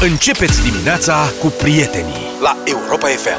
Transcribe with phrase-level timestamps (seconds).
[0.00, 3.38] Începeți dimineața cu prietenii la Europa FM.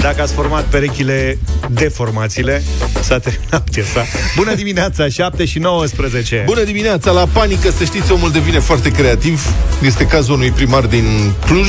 [0.00, 1.38] Dacă ați format perechile
[1.70, 2.62] de formațiile,
[3.00, 4.04] s-a terminat piesa.
[4.36, 6.42] Bună dimineața, 7 și 19.
[6.46, 7.10] Bună dimineața!
[7.10, 9.46] La panică, să știți, omul devine foarte creativ.
[9.82, 11.68] Este cazul unui primar din Cluj,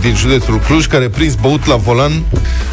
[0.00, 2.22] din județul Cluj, care prins băut la volan,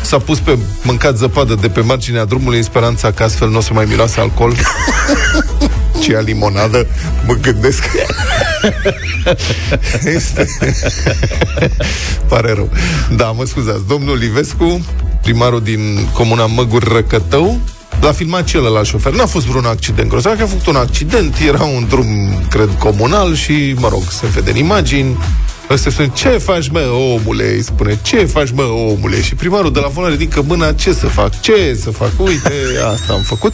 [0.01, 3.61] s-a pus pe mâncat zăpadă de pe marginea drumului în speranța că astfel nu o
[3.61, 4.53] să mai miroase alcool.
[6.05, 6.87] ci a limonadă,
[7.25, 7.83] mă gândesc.
[10.15, 10.47] este...
[12.29, 12.69] Pare rău.
[13.15, 13.87] Da, mă scuzați.
[13.87, 14.85] Domnul Livescu,
[15.21, 17.59] primarul din comuna Măguri Răcătău,
[18.01, 19.13] L-a filmat celălalt șofer.
[19.13, 22.07] N-a fost vreun accident grozav, a făcut un accident, era un drum,
[22.49, 25.17] cred, comunal și, mă rog, se vede în imagini.
[25.69, 27.53] Ăsta spune, ce faci, mă, omule?
[27.53, 29.21] Îi spune, ce faci, mă, omule?
[29.21, 31.41] Și primarul de la volan ridică mâna, ce să fac?
[31.41, 32.11] Ce să fac?
[32.17, 32.53] Uite,
[32.93, 33.53] asta am făcut.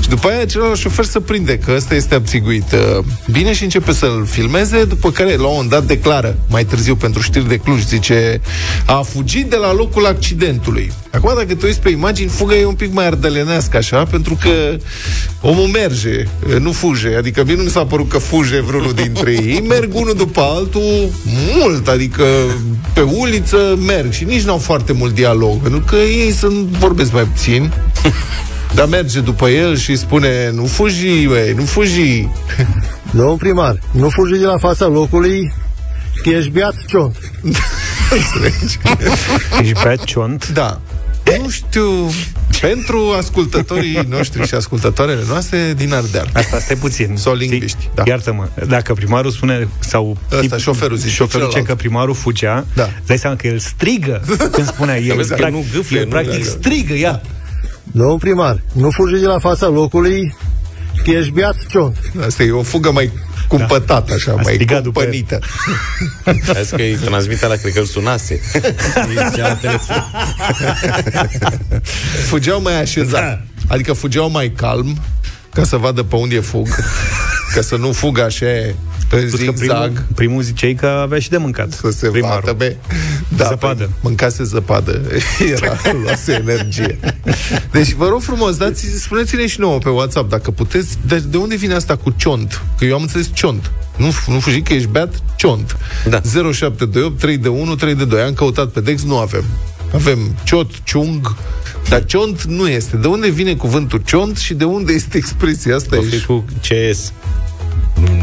[0.00, 3.92] Și după aia celălalt șofer să prinde că ăsta este abțiguit uh, bine și începe
[3.92, 7.84] să-l filmeze, după care, la un moment dat, declară, mai târziu pentru știri de Cluj,
[7.84, 8.40] zice,
[8.86, 10.92] a fugit de la locul accidentului.
[11.10, 14.76] Acum, dacă te uiți pe imagini, fuga e un pic mai ardelenească, așa, pentru că
[15.40, 16.26] omul merge,
[16.58, 17.16] nu fuge.
[17.16, 19.60] Adică mie nu mi s-a părut că fuge vreunul dintre ei.
[19.68, 21.10] Merg unul după altul
[21.54, 22.24] mult, adică
[22.92, 27.12] pe uliță merg și nici nu au foarte mult dialog, pentru că ei sunt, vorbesc
[27.12, 27.72] mai puțin.
[28.74, 32.28] Dar merge după el și spune Nu fugi, băi, nu fugi.
[33.16, 35.52] Domnul primar, nu fugi de la fața locului
[36.22, 37.16] Că ești beat ciont.
[39.60, 40.48] Ești beat ciont?
[40.48, 40.80] Da.
[41.42, 42.10] Nu știu,
[42.70, 46.30] pentru ascultătorii noștri și ascultătoarele noastre din Ardeal.
[46.32, 47.16] Asta stai puțin.
[47.16, 47.90] Sau lingviști.
[47.94, 48.02] Da.
[48.06, 51.66] Iartă-mă, dacă primarul spune, sau Ăsta, șoferul zice, șoferul zice celălalt.
[51.66, 52.88] că primarul fugea, Da.
[53.06, 55.16] dai seama că el strigă când spunea el.
[55.16, 56.48] vezi că prac- nu gâfâie, el nu practic leagă.
[56.48, 57.20] strigă, ia.
[57.82, 60.36] Domnul primar, nu fugi de la fața locului
[61.04, 61.96] Că ești beat ciont
[62.26, 63.10] Asta e o fugă mai
[63.48, 65.10] cumpătată, așa, mai strigat după el.
[65.10, 65.38] cumpănită.
[66.60, 68.40] Azi că îi transmite la, cred că îl sunase.
[69.08, 70.04] Îi zicea la telefon.
[72.28, 73.20] Fugeau mai așezat.
[73.20, 73.40] Da.
[73.68, 75.02] Adică fugeau mai calm,
[75.52, 76.68] ca să vadă pe unde fug,
[77.54, 78.74] ca să nu fugă așa
[79.10, 80.04] în Plus că primul, zigzag.
[80.14, 81.72] primul ziceai că avea și de mâncat.
[81.72, 82.40] Să se primarul.
[82.44, 82.76] vadă, be.
[83.36, 83.84] Da, Zăpadă.
[83.84, 85.00] pe- Mâncase zăpadă.
[85.52, 86.98] Era, luase energie.
[87.72, 91.56] Deci, vă rog frumos, dați, spuneți-ne și nouă pe WhatsApp, dacă puteți, de, de unde
[91.56, 92.62] vine asta cu ciont?
[92.78, 93.70] Că eu am înțeles ciont.
[93.96, 95.76] Nu, nu fugi că ești beat, ciont.
[96.08, 96.20] Da.
[96.20, 98.20] 0728 3 de 1 3 de 2.
[98.20, 99.44] Am căutat pe Dex, nu avem.
[99.94, 101.36] Avem ciot, ciung,
[101.88, 102.96] dar ciont nu este.
[102.96, 105.96] De unde vine cuvântul ciont și de unde este expresia asta?
[105.98, 107.12] O fi Ești, cu CS.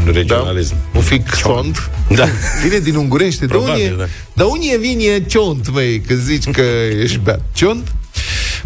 [0.06, 0.74] În regionalism.
[0.94, 1.90] un fic ciont.
[2.08, 2.26] Da.
[2.62, 3.46] Vine din ungurește.
[3.46, 4.08] Probabil, de unde, da.
[4.32, 6.62] Dar unde vine ciont, măi, că zici că
[7.02, 7.40] ești beat?
[7.52, 7.92] Ciont?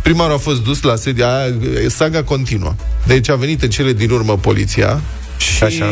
[0.03, 1.41] Primarul a fost dus la sediu, a,
[1.89, 2.75] saga continuă.
[3.07, 5.01] Deci a venit în cele din urmă poliția
[5.37, 5.87] și Așa.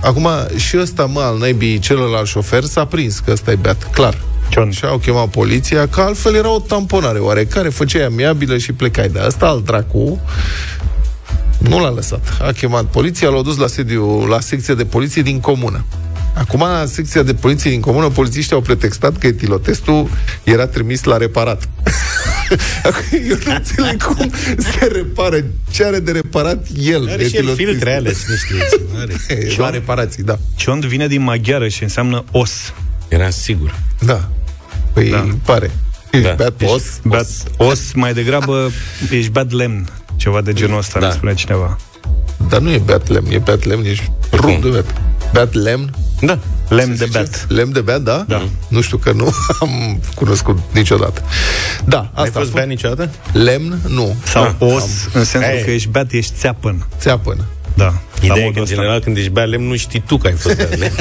[0.00, 4.22] acum și ăsta, mă, al naibii, celălalt șofer, s-a prins că ăsta e beat, clar.
[4.48, 4.72] Ciont.
[4.72, 9.08] Și au chemat poliția, că altfel era o tamponare oarecare, făceai amiabilă și plecai.
[9.08, 10.20] De asta al dracu
[11.68, 12.36] nu l-a lăsat.
[12.42, 15.84] A chemat poliția, l-a dus la sediu, la secția de poliție din comună.
[16.34, 20.08] Acum, la secția de poliție din comună, polițiștii au pretextat că etilotestul
[20.44, 21.68] era trimis la reparat.
[22.88, 27.08] Acum, Eu nu înțeleg cum se repară, ce are de reparat el.
[27.08, 27.54] Are și el etilotestul.
[27.66, 28.84] filtre alea, și niște...
[28.98, 29.12] Are.
[29.48, 30.38] E, La reparații, da.
[30.56, 32.72] Ciont vine din maghiară și înseamnă os.
[33.08, 33.74] Era sigur.
[34.00, 34.28] Da.
[34.92, 35.26] Păi, Da.
[35.44, 35.70] pare.
[36.10, 36.32] Ești Da.
[36.34, 36.82] beat os?
[37.04, 37.26] Beat,
[37.56, 38.70] os mai degrabă
[39.10, 39.88] ești beat lemn.
[40.20, 41.06] Ceva de genul ăsta, Da.
[41.06, 41.76] ne spune cineva.
[42.48, 44.84] Dar nu e beat lemn, e beat lemn, ești rup de beat.
[45.32, 45.94] Beat lemn?
[46.20, 46.38] Da.
[46.68, 47.46] Lemn de beat.
[47.48, 48.24] Lemn de beat, da?
[48.28, 48.48] Da.
[48.68, 51.22] Nu știu că nu am cunoscut niciodată.
[51.84, 53.10] Da, Ai asta a fost beat niciodată?
[53.32, 54.16] Lemn, nu.
[54.24, 55.64] Sau Ah, os, în sensul Ei.
[55.64, 56.86] că ești beat, ești țeapăn.
[56.98, 57.44] Țeapănă.
[57.74, 57.84] Da.
[57.84, 58.74] la Ideea e modul că, în ăsta.
[58.74, 60.94] general, când ești bea lemn, nu știi tu că ai fost bea lemn.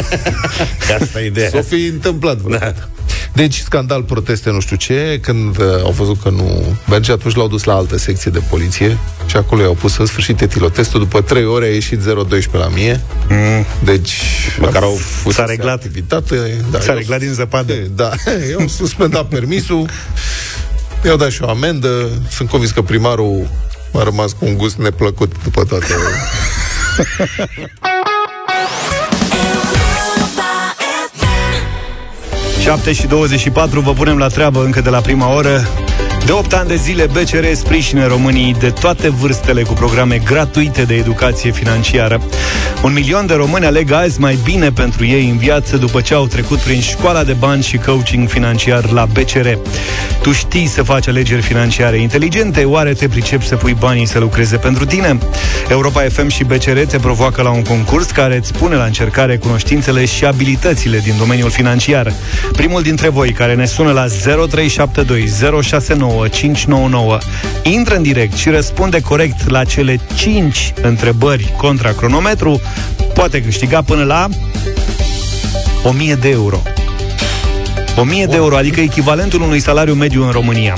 [0.88, 1.50] Că asta e ideea.
[1.50, 2.74] S-o fi întâmplat vreodată.
[2.80, 3.04] Da.
[3.34, 7.48] Deci, scandal, proteste, nu știu ce, când uh, au văzut că nu merge, atunci l-au
[7.48, 11.00] dus la altă secție de poliție și acolo i-au pus în sșfârșit etilotestul.
[11.00, 12.06] După 3 ore a ieșit 0,12
[12.52, 13.02] la mie.
[13.30, 14.14] Mm, Deci,
[14.60, 15.74] Măcar au- fusese s-a reglat.
[15.74, 16.36] Activitate,
[16.72, 17.74] da, S-a i-au reglat din zăpadă.
[17.96, 18.12] Da,
[18.50, 19.90] eu am suspendat permisul,
[21.06, 23.50] i-au dat și o amendă, sunt convins că primarul
[23.94, 25.86] a rămas cu un gust neplăcut după toate.
[32.60, 35.68] 7 și 24, vă punem la treabă încă de la prima oră.
[36.26, 40.96] De 8 ani de zile, BCR sprijină românii de toate vârstele cu programe gratuite de
[40.96, 42.22] educație financiară.
[42.84, 46.28] Un milion de români aleg azi mai bine pentru ei în viață după ce au
[46.28, 49.48] trecut prin școala de bani și coaching financiar la BCR.
[50.22, 52.64] Tu știi să faci alegeri financiare inteligente?
[52.64, 55.18] Oare te pricepi să pui banii să lucreze pentru tine?
[55.70, 60.06] Europa FM și BCR te provoacă la un concurs care îți pune la încercare cunoștințele
[60.06, 62.14] și abilitățile din domeniul financiar.
[62.52, 67.18] Primul dintre voi care ne sună la 0372 069 599
[67.64, 72.62] intră în direct și răspunde corect la cele 5 întrebări contra cronometru,
[73.14, 74.28] poate câștiga până la
[75.84, 76.62] 1000 de euro.
[77.96, 80.78] 1000 de euro, adică echivalentul unui salariu mediu în România.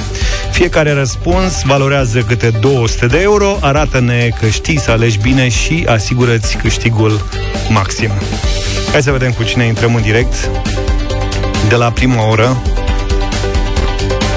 [0.51, 6.57] Fiecare răspuns valorează câte 200 de euro, arată-ne că știi să alegi bine și asigură-ți
[6.57, 7.25] câștigul
[7.69, 8.09] maxim.
[8.91, 10.49] Hai să vedem cu cine intrăm în direct
[11.69, 12.57] de la prima oră.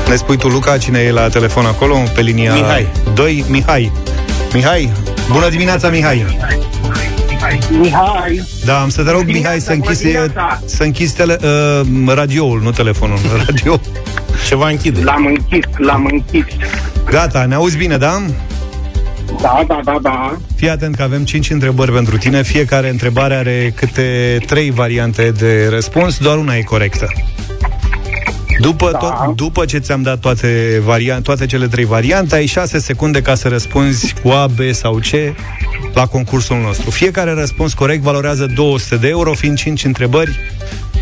[0.09, 2.89] Ne spui tu, Luca, cine e la telefon acolo, pe linia Mihai.
[3.15, 3.45] 2?
[3.49, 3.93] Mihai.
[4.53, 4.91] Mihai,
[5.31, 6.25] bună dimineața, Mihai.
[6.29, 6.59] Mihai,
[8.65, 10.61] Da, am să te rog, Bună Mihai, să dimineața, închizi, bună dimineața.
[10.67, 13.81] să închizi tele, uh, radioul, nu telefonul, radio.
[14.49, 15.03] Ceva închide.
[15.03, 16.45] l-am închis, l-am închis.
[17.11, 18.23] Gata, ne auzi bine, da?
[19.41, 20.37] Da, da, da, da.
[20.57, 22.43] Fii atent că avem 5 întrebări pentru tine.
[22.43, 27.07] Fiecare întrebare are câte 3 variante de răspuns, doar una e corectă.
[28.61, 28.99] După, Da.
[28.99, 33.35] to- după ce ți-am dat toate, varian- toate cele trei variante, ai 6 secunde ca
[33.35, 35.35] să răspunzi cu A, B sau C
[35.95, 36.91] la concursul nostru.
[36.91, 40.39] Fiecare răspuns corect valorează 200 de euro, fiind 5 întrebări,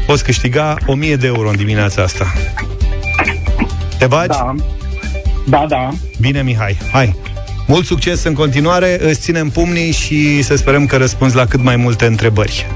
[0.07, 2.33] poți câștiga 1000 de euro în dimineața asta.
[3.99, 4.29] Te bagi?
[4.39, 4.55] Da.
[5.47, 5.89] Da, da.
[6.21, 7.17] Bine, Mihai, hai!
[7.67, 11.77] Mult succes în continuare, îți ținem pumnii și să sperăm că răspunzi la cât mai
[11.77, 12.67] multe întrebări.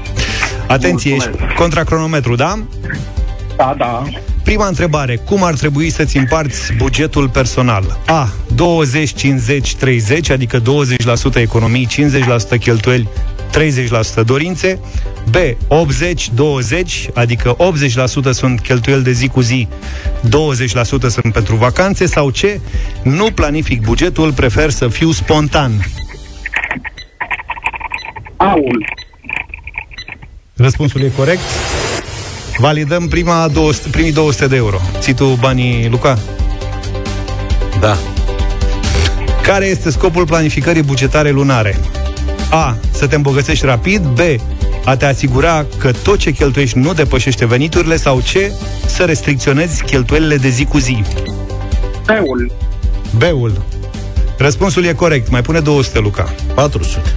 [0.67, 1.55] Atenție, ești Mulțumesc.
[1.55, 2.59] contra cronometru, da?
[3.55, 4.03] Da, da.
[4.47, 7.99] Prima întrebare, cum ar trebui să-ți împarți bugetul personal?
[8.05, 8.29] A.
[8.53, 11.87] 20-50-30, adică 20% economii,
[12.55, 13.09] 50% cheltuieli,
[14.21, 14.79] 30% dorințe.
[15.29, 15.35] B.
[15.35, 17.57] 80-20, adică
[18.29, 19.67] 80% sunt cheltuieli de zi cu zi,
[20.25, 20.29] 20%
[21.09, 22.05] sunt pentru vacanțe.
[22.05, 22.59] Sau C.
[23.03, 25.71] Nu planific bugetul, prefer să fiu spontan.
[28.37, 28.85] Aul.
[30.55, 31.41] Răspunsul e corect.
[32.57, 34.81] Validăm prima 200, primii 200 de euro.
[34.99, 36.19] Ții tu banii, Luca?
[37.79, 37.97] Da.
[39.41, 41.79] Care este scopul planificării bugetare lunare?
[42.49, 42.77] A.
[42.91, 44.01] Să te îmbogățești rapid.
[44.01, 44.19] B.
[44.85, 47.97] A te asigura că tot ce cheltuiești nu depășește veniturile.
[47.97, 48.51] Sau C.
[48.85, 51.03] Să restricționezi cheltuielile de zi cu zi.
[52.05, 52.51] Peul.
[53.17, 53.61] B-ul.
[54.37, 55.29] Răspunsul e corect.
[55.29, 56.33] Mai pune 200, Luca.
[56.53, 57.13] 400.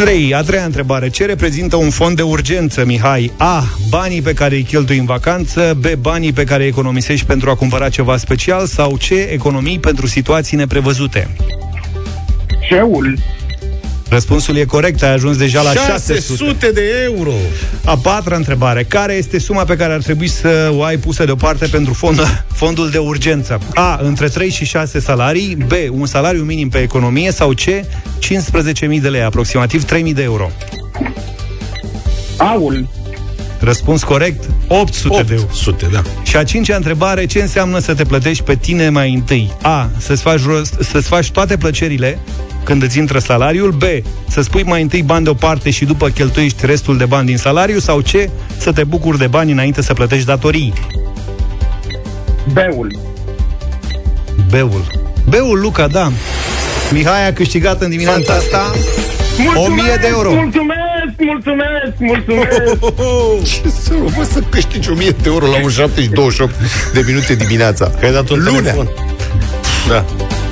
[0.00, 0.34] 3.
[0.34, 1.08] A treia întrebare.
[1.08, 3.32] Ce reprezintă un fond de urgență, Mihai?
[3.36, 3.64] A.
[3.88, 5.78] Banii pe care îi cheltui în vacanță.
[5.80, 5.86] B.
[6.00, 8.66] Banii pe care îi economisești pentru a cumpăra ceva special.
[8.66, 9.08] Sau C.
[9.10, 11.28] Economii pentru situații neprevăzute.
[12.68, 13.18] Ceul.
[14.10, 15.02] Răspunsul e corect.
[15.02, 16.12] Ai ajuns deja la 600.
[16.12, 17.32] 600 de euro.
[17.84, 18.84] A patra întrebare.
[18.84, 22.90] Care este suma pe care ar trebui să o ai pusă deoparte pentru fond, fondul
[22.90, 23.60] de urgență?
[23.74, 24.00] A.
[24.02, 25.56] Între 3 și 6 salarii.
[25.66, 25.72] B.
[25.90, 27.32] Un salariu minim pe economie.
[27.32, 27.62] Sau C.
[28.90, 30.50] 15.000 de lei, aproximativ 3.000 de euro.
[32.36, 32.88] Aul.
[33.58, 35.46] Răspuns corect, 800 de euro.
[35.46, 36.02] 800, da.
[36.22, 39.52] Și a cincea întrebare, ce înseamnă să te plătești pe tine mai întâi?
[39.62, 39.90] A.
[39.98, 42.18] Să-ți faci, rost, să-ți faci toate plăcerile
[42.64, 43.70] când îți intră salariul.
[43.70, 43.82] B.
[44.28, 47.78] Să-ți pui mai întâi bani deoparte și după cheltuiești restul de bani din salariu.
[47.78, 48.10] Sau C.
[48.58, 50.72] Să te bucuri de bani înainte să plătești datorii.
[52.52, 52.98] Beul.
[54.50, 54.84] B-ul.
[55.28, 56.12] B-ul, Luca, da.
[56.92, 58.72] Mihai a câștigat în dimineața asta
[59.54, 60.30] 1000 de euro.
[60.32, 63.62] Mulțumesc, mulțumesc, mulțumesc.
[63.62, 66.54] Ce să mă să câștigi 1000 de euro la un 7 și 28
[66.92, 67.90] de minute dimineața?
[68.00, 68.60] Că ai dat un Lunea.
[68.60, 68.88] telefon.
[69.88, 70.04] Da.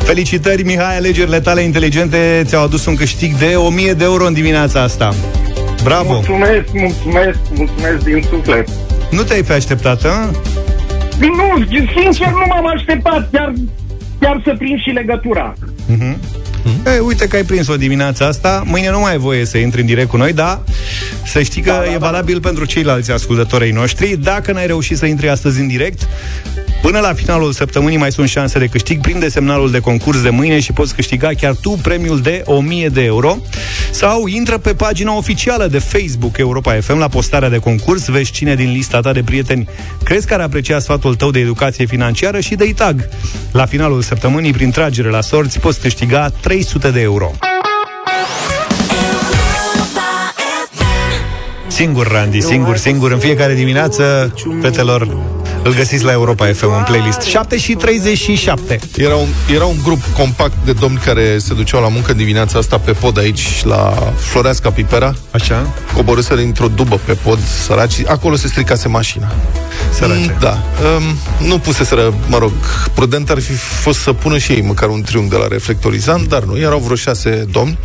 [0.09, 4.83] Felicitări, Mihai, alegerile tale inteligente ți-au adus un câștig de 1000 de euro în dimineața
[4.83, 5.15] asta.
[5.83, 6.13] Bravo!
[6.13, 8.69] mulțumesc, mulțumesc, mulțumesc din suflet.
[9.11, 10.31] Nu te-ai fi așteptat, a?
[11.21, 11.65] Nu,
[12.01, 13.53] sincer nu m-am așteptat, chiar,
[14.21, 15.55] chiar să prind și legătura.
[16.97, 19.87] E, uite că ai prins-o dimineața asta Mâine nu mai ai voie să intri în
[19.87, 20.61] direct cu noi Dar
[21.25, 21.99] să știi că Da, da, e da.
[21.99, 26.09] valabil pentru ceilalți ascultătorii noștri Dacă n-ai reușit să intri astăzi în direct
[26.89, 30.61] Până la finalul săptămânii mai sunt șanse de câștig Prinde semnalul de concurs de mâine
[30.61, 33.37] Și poți câștiga chiar tu premiul de 1000 de euro.
[33.91, 38.07] Sau intră pe pagina oficială de Facebook Europa FM La postarea de concurs.
[38.07, 39.69] Vezi cine din lista ta de prieteni
[40.03, 43.09] Crezi că ar aprecia sfatul tău de educație financiară Și dă-i tag.
[43.53, 47.31] La finalul săptămânii, prin tragere la sorți Poți câștiga 300 de euro.
[51.67, 55.17] Singur, Randy, singur, singur În fiecare dimineață, fetelor
[55.63, 60.03] Îl găsiți la Europa FM în playlist 7 și 37 Era un, era un grup
[60.17, 64.71] compact de domni care se duceau la muncă dimineața asta pe pod aici, la Floreasca
[64.71, 65.15] Pipera.
[65.31, 65.75] Așa?
[65.95, 68.07] Coborâsără într-o dubă pe pod, săraci.
[68.07, 69.33] Acolo se stricase mașina.
[69.93, 70.21] Sărace.
[70.21, 70.63] Mm, Da.
[70.97, 72.53] Um, nu puseseră, mă rog,
[72.95, 76.43] prudent ar fi fost să pună și ei măcar un triunghi de la reflectorizant, dar
[76.43, 76.59] nu.
[76.59, 77.79] Erau vreo șase domni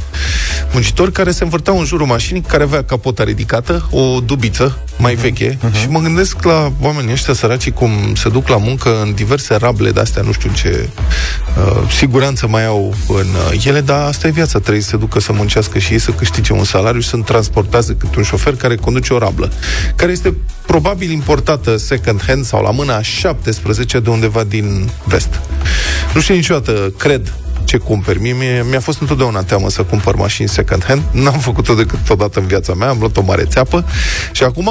[0.72, 5.58] muncitori care se învârteau în jurul mașinii, care avea capota ridicată, o dubiță mai veche
[5.82, 9.92] și mă gândesc la oamenii ăștia săraci cum se duc la muncă în diverse rable
[9.92, 10.90] de-astea, nu știu ce
[11.58, 15.20] uh, siguranță mai au în uh, ele, dar asta e viața, trebuie să se ducă
[15.20, 18.76] să muncească și ei să câștige un salariu și să transportează cât un șofer care
[18.76, 19.52] conduce o rablă,
[19.96, 20.34] care este
[20.66, 25.40] probabil importată second hand sau la mâna 17 de undeva din vest.
[26.14, 27.34] Nu știu niciodată, cred,
[27.66, 28.22] ce cumperi.
[28.22, 31.02] Mie, mie mi-a fost întotdeauna teamă să cumpăr mașini second hand.
[31.12, 33.86] N-am făcut-o decât odată în viața mea, am luat o mare țeapă
[34.32, 34.70] și acum,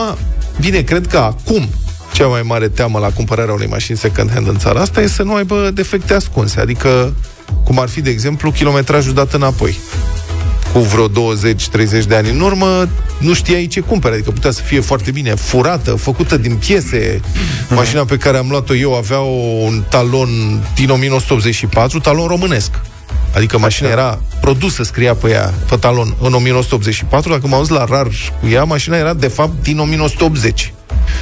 [0.61, 1.69] bine, cred că acum
[2.13, 5.23] cea mai mare teamă la cumpărarea unei mașini second hand în țara asta e să
[5.23, 7.15] nu aibă defecte ascunse, adică
[7.65, 9.79] cum ar fi, de exemplu, kilometrajul dat înapoi
[10.73, 11.11] cu vreo 20-30
[12.07, 12.89] de ani în urmă,
[13.19, 14.15] nu știai ce cumperi.
[14.15, 17.21] Adică putea să fie foarte bine furată, făcută din piese.
[17.69, 20.29] Mașina pe care am luat-o eu avea un talon
[20.75, 22.71] din 1984, talon românesc.
[23.35, 27.31] Adică mașina era produsă, scria pe ea, pe talon, în 1984.
[27.31, 28.09] Dacă m-am la rar
[28.41, 30.73] cu ea, mașina era, de fapt, din 1980.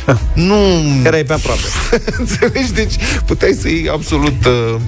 [0.48, 0.56] Nu...
[1.04, 1.60] Erai pe aproape.
[2.18, 2.72] Înțelegi?
[2.72, 2.94] Deci
[3.26, 4.44] puteai să iei absolut...
[4.46, 4.80] Uh,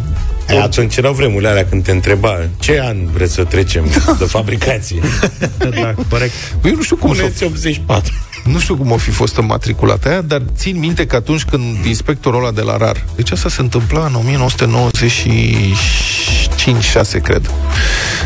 [0.49, 3.85] E, atunci erau vremurile alea când te întreba ce an vreți să trecem
[4.19, 5.01] de fabricație.
[5.81, 6.33] da, corect.
[6.61, 8.13] Păi eu nu știu cum s-o Puneți 84.
[8.45, 12.41] Nu știu cum o fi fost înmatriculată aia, dar țin minte că atunci când inspectorul
[12.41, 14.17] ăla de la RAR, deci asta se întâmpla în
[17.17, 17.51] 1995-6, cred.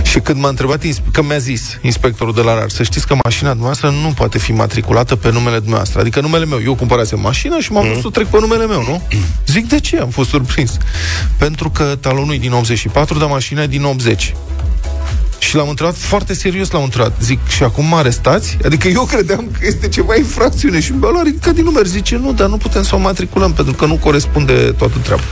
[0.02, 3.16] Și când m-a întrebat, inspe- că mi-a zis inspectorul de la RAR, să știți că
[3.24, 6.00] mașina noastră nu poate fi matriculată pe numele dumneavoastră.
[6.00, 6.60] Adică numele meu.
[6.64, 9.02] Eu cumpărasem mașina și m-am dus să trec pe numele meu, nu?
[9.46, 9.98] Zic, de ce?
[9.98, 10.76] Am fost surprins.
[11.38, 14.34] Pentru că talonul e din 84, dar mașina e din 80.
[15.38, 17.12] Și l-am întrebat foarte serios, l-am întrebat.
[17.20, 18.56] Zic, și acum mă arestați?
[18.64, 21.86] Adică eu credeam că este ceva infracțiune și mi-a luat ridicat din număr.
[21.86, 25.22] Zice, nu, dar nu putem să o matriculăm pentru că nu corespunde toată treaba.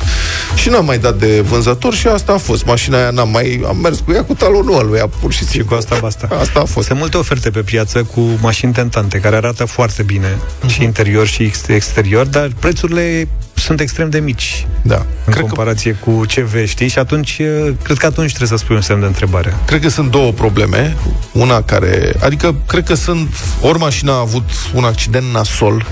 [0.54, 2.64] Și n-am mai dat de vânzător și asta a fost.
[2.64, 3.62] Mașina aia n-am mai...
[3.66, 5.68] Am mers cu ea cu talonul al lui, ea, pur și Și simplu.
[5.68, 6.28] cu asta basta.
[6.40, 6.86] Asta a fost.
[6.86, 11.42] Sunt multe oferte pe piață cu mașini tentante care arată foarte bine și interior și
[11.42, 13.28] ex- exterior, dar prețurile
[13.64, 14.96] sunt extrem de mici Da.
[14.96, 16.88] în Cred că, comparație cu ce vezi, știi?
[16.88, 19.54] Și atunci, eh, cred că atunci trebuie să spui un semn de întrebare.
[19.66, 20.96] cred că sunt două probleme.
[21.32, 22.12] Una care...
[22.20, 23.28] Adică, cred că sunt...
[23.60, 25.86] Ori mașina a avut un accident nasol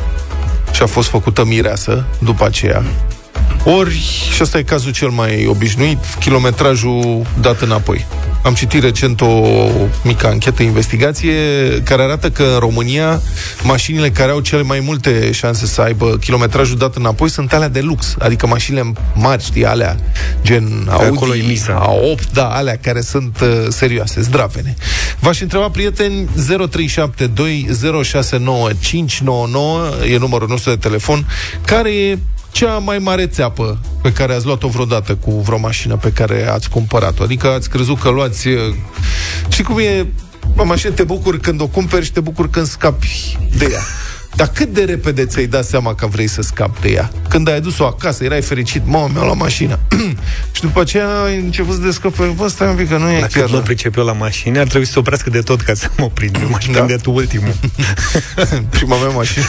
[0.72, 2.82] și a fost făcută mireasă după aceea,
[3.64, 4.02] ori,
[4.34, 8.06] și ăsta e cazul cel mai obișnuit, kilometrajul dat înapoi.
[8.42, 9.42] Am citit recent o
[10.04, 11.32] mică anchetă, investigație,
[11.84, 13.20] care arată că în România
[13.62, 17.80] mașinile care au cele mai multe șanse să aibă kilometrajul dat înapoi sunt alea de
[17.80, 19.96] lux, adică mașinile mari, știi, alea
[20.42, 21.88] gen Audi, acolo e misa.
[21.88, 24.74] A8, da, alea care sunt uh, serioase, zdravene.
[25.18, 26.28] V-aș întreba, prieteni, 0372069599
[30.10, 31.26] e numărul nostru de telefon,
[31.64, 32.18] care e
[32.52, 36.68] cea mai mare țeapă pe care ați luat-o vreodată cu vreo mașină pe care ați
[36.70, 37.22] cumpărat-o.
[37.22, 38.48] Adică ați crezut că luați...
[38.48, 38.74] uh,
[39.48, 40.06] Știi cum e?
[40.56, 43.80] O mașină te bucuri când o cumperi și te bucuri când scapi de ea.
[44.36, 47.10] Dar cât de repede ți-ai dat seama că vrei să scapi de ea?
[47.28, 49.78] Când ai adus-o acasă, erai fericit, mă, mi-au luat mașină.
[50.52, 53.38] și după aceea ai început să descoperi, bă, stai un pic, că nu e Dacă
[53.38, 53.50] chiar...
[53.50, 56.10] nu pricep eu la mașini, ar trebui să se oprească de tot ca să mă
[56.14, 56.38] prind.
[56.42, 56.72] Eu m-aș Da.
[56.72, 57.54] prinde tu ultimul.
[58.70, 59.44] prima mea mașină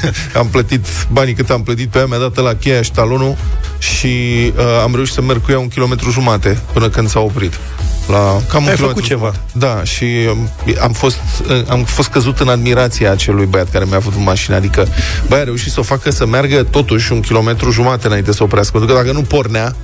[0.40, 3.36] am plătit banii cât am plătit pe ea, mi-a dat la cheia și talonul
[3.78, 4.06] și
[4.56, 7.58] uh, am reușit să merg cu ea un kilometru jumate până când s-a oprit.
[8.08, 8.16] La
[8.48, 9.34] cam un Ai kilometru făcut ceva.
[9.52, 10.50] Da, și um,
[10.82, 11.18] am fost,
[11.50, 14.56] uh, am fost căzut în admirația acelui băiat care mi-a avut mașina.
[14.56, 14.86] Adică,
[15.28, 18.78] băi, a reușit să o facă să meargă totuși un kilometru jumate înainte să oprească.
[18.78, 19.74] Pentru că dacă nu pornea,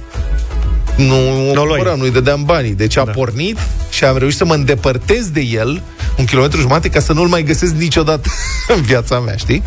[0.96, 1.14] nu
[1.48, 1.78] o Nu o luai.
[1.78, 2.74] cumpăra, nu-i dădeam banii.
[2.74, 3.58] Deci a pornit
[3.90, 5.82] și am reușit să mă îndepărtez de el
[6.18, 8.28] un kilometru jumate ca să nu-l mai găsesc niciodată
[8.76, 9.62] în viața mea, știi?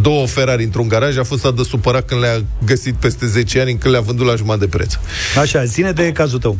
[0.01, 3.71] două Ferrari într-un garaj, a fost atât de supărat când le-a găsit peste 10 ani,
[3.71, 4.93] încât le-a vândut la jumătate de preț.
[5.41, 6.57] Așa, zine de cazul tău.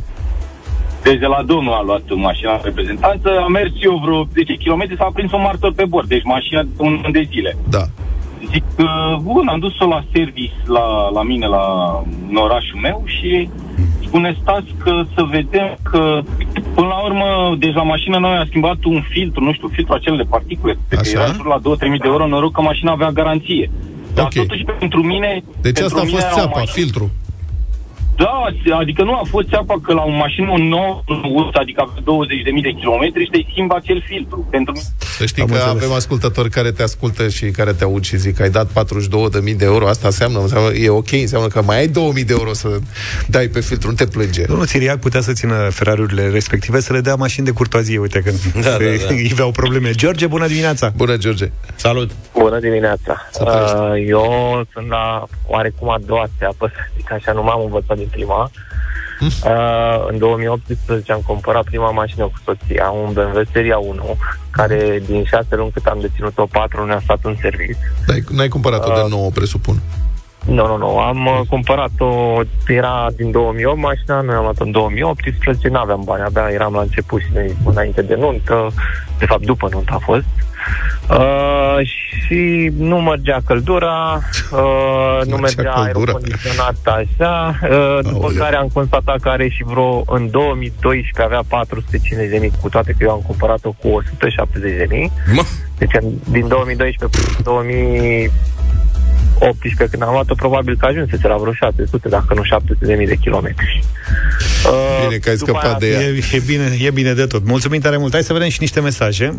[1.07, 4.83] Deci de la domnul a luat mașina în reprezentanță, a mers eu vreo 10 km,
[4.97, 7.57] s-a prins un martor pe bord, deci mașina de un an de zile.
[7.69, 7.83] Da.
[8.51, 11.63] Zic, uh, bun, am dus-o la service la, la mine, la
[12.29, 13.49] în orașul meu și
[14.05, 16.21] spune, stați că să vedem că
[16.75, 20.15] până la urmă, deci la mașină noi a schimbat un filtru, nu știu, filtru acel
[20.17, 21.19] de particule, cred că Așa.
[21.19, 23.71] era în jur la 2-3 mii de euro, noroc că mașina avea garanție.
[24.13, 24.33] Dar Ok.
[24.33, 25.29] totuși pentru mine...
[25.61, 27.11] Deci pentru asta a mine fost era o țeapa, mașină- filtru.
[28.17, 28.33] Da,
[28.77, 31.01] adică nu a fost țeapa că la o mașină nouă,
[31.53, 34.47] adică avea 20.000 de kilometri și te schimba acel filtru.
[34.51, 34.85] Pentru mine
[35.17, 35.75] Să știi Am că înțeles.
[35.75, 39.55] avem ascultători care te ascultă și care te aud și zic că ai dat 42.000
[39.57, 41.93] de euro, asta înseamnă, înseamnă, e ok, înseamnă că mai ai 2.000
[42.25, 42.67] de euro să
[43.27, 44.43] dai pe filtru, nu te plânge.
[44.45, 48.37] Domnul Țiriac putea să țină Ferrariurile respective să le dea mașini de curtoazie, uite, când
[48.53, 49.13] Da, se, da, da.
[49.13, 49.91] îi aveau probleme.
[49.91, 50.91] George, bună dimineața!
[50.95, 51.51] Bună, George!
[51.75, 52.11] Salut!
[52.33, 53.27] Bună dimineața!
[53.31, 53.75] Să trăiești.
[53.75, 58.06] Uh, eu sunt la oarecum a doua țeapă, să zic așa, nu m-am învățat din
[58.11, 58.51] prima.
[59.19, 59.25] Hm?
[59.25, 64.17] Uh, în 2018 am cumpărat prima mașină cu soția, un BMW Seria 1,
[64.51, 67.77] care din șase luni cât am deținut-o, patru luni a stat în serviciu.
[68.07, 69.75] N-ai, n-ai cumpărat-o de nouă, presupun.
[70.45, 75.67] Nu, nu, nu, am uh, cumpărat-o, era din 2008 mașina, noi am luat-o în 2018,
[75.67, 78.67] nu aveam bani, abia eram la început și noi înainte de nuntă,
[79.19, 80.25] de fapt după nuntă a fost.
[80.25, 80.56] Uh,
[81.83, 84.19] și nu mergea căldura,
[84.51, 86.11] uh, nu Mergea mergea căldura.
[86.11, 87.69] aerocondiționat așa, uh,
[88.01, 88.37] după Aoleu.
[88.37, 92.91] care am constatat că are și vreo, în 2012 avea 450 de mii, cu toate
[92.91, 95.11] că eu am cumpărat-o cu 170 de mii.
[95.33, 95.43] Mă,
[95.77, 101.53] Deci în- din 2012 până în 2018, când am luat-o, probabil că ajunsese la vreo
[101.53, 103.83] 700, dacă nu 700 de mii de kilometri.
[104.65, 105.99] Uh, Bine că ai după scăpat de ea.
[106.01, 107.45] E, e, bine, e bine de tot.
[107.45, 108.11] Mulțumim tare mult.
[108.11, 109.37] Hai să vedem și niște mesaje.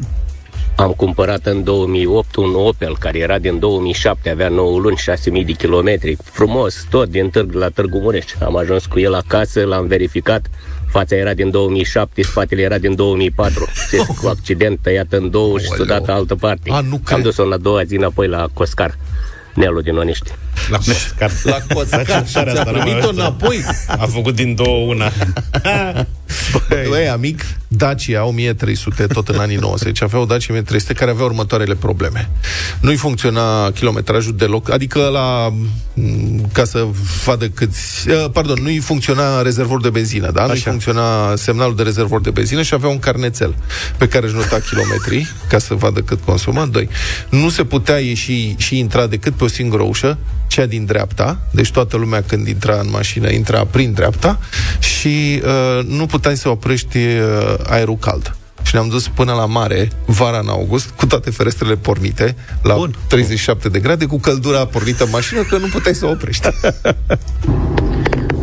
[0.78, 4.96] Am cumpărat în 2008 un Opel care era din 2007, avea 9 luni,
[5.40, 6.16] 6.000 de kilometri.
[6.22, 8.24] Frumos, tot din târg la Târgu Mureș.
[8.44, 10.46] Am ajuns cu el acasă, l-am verificat.
[10.90, 13.66] Fața era din 2007, spatele era din 2004.
[13.88, 15.84] Țes cu accident tăiat în două și Aoleu.
[15.86, 16.70] sudat altă parte.
[16.72, 17.22] A, nu Am cred.
[17.22, 18.94] dus-o la a doua zi înapoi la Coscar.
[19.54, 20.30] Nelu din Oniști.
[20.70, 21.30] la Coscar.
[21.42, 23.64] La Coțcar și ți-a primit-o înapoi.
[23.88, 25.10] A făcut din două una.
[26.88, 31.74] Băi, amic, Dacia 1300, tot în anii 90, avea o Dacia 1300 care avea următoarele
[31.74, 32.30] probleme.
[32.80, 35.52] Nu-i funcționa kilometrajul deloc, adică la
[35.94, 36.86] m, ca să
[37.24, 38.08] vadă câți...
[38.08, 40.42] uh, Pardon, nu-i funcționa rezervorul de benzină, da?
[40.42, 40.70] Nu-i Așa.
[40.70, 43.54] funcționa semnalul de rezervor de benzină și avea un carnețel
[43.96, 46.66] pe care își nota kilometrii ca să vadă cât consumă.
[46.70, 46.88] Doi,
[47.28, 51.70] nu se putea ieși și intra decât pe o singură ușă, cea din dreapta, deci
[51.70, 54.38] toată lumea când intra în mașină intra prin dreapta
[54.78, 58.36] și uh, nu puteai să oprești uh, aerul cald.
[58.62, 62.90] Și ne-am dus până la mare, vara în august, cu toate ferestrele pornite, la Bun.
[62.90, 62.94] Bun.
[63.08, 66.48] 37 de grade, cu căldura pornită în mașină, că nu puteai să oprești.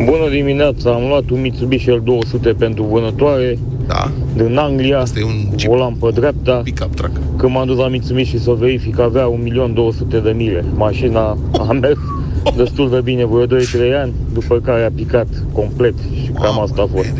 [0.10, 3.58] Bună dimineața, am luat un Mitsubishi L200 pentru vânătoare
[3.88, 5.72] Da, din Anglia, Asta e un Jeep.
[5.72, 6.62] volan pe dreapta.
[6.64, 7.18] pick-up truck.
[7.38, 9.26] Când m-am dus la Mitsubishi să verific, avea
[10.10, 10.66] 1.200.000 de mile.
[10.76, 12.00] Mașina a mers
[12.56, 13.50] destul de bine vreo 2-3
[14.02, 17.14] ani, după care a picat complet și cam asta a fost.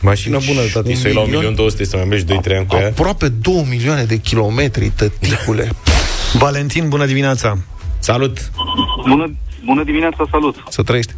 [0.00, 1.54] Mașină bună, tati, un să iei la milion?
[1.54, 2.86] 1.200.000 să mai mergi 2-3 ani cu ea.
[2.86, 5.70] Aproape 2 milioane de kilometri, tăticule.
[6.32, 7.58] Valentin, bună dimineața!
[7.98, 8.50] Salut!
[9.08, 9.32] Bună,
[9.64, 10.56] bună dimineața, salut!
[10.68, 11.12] Să trăiești.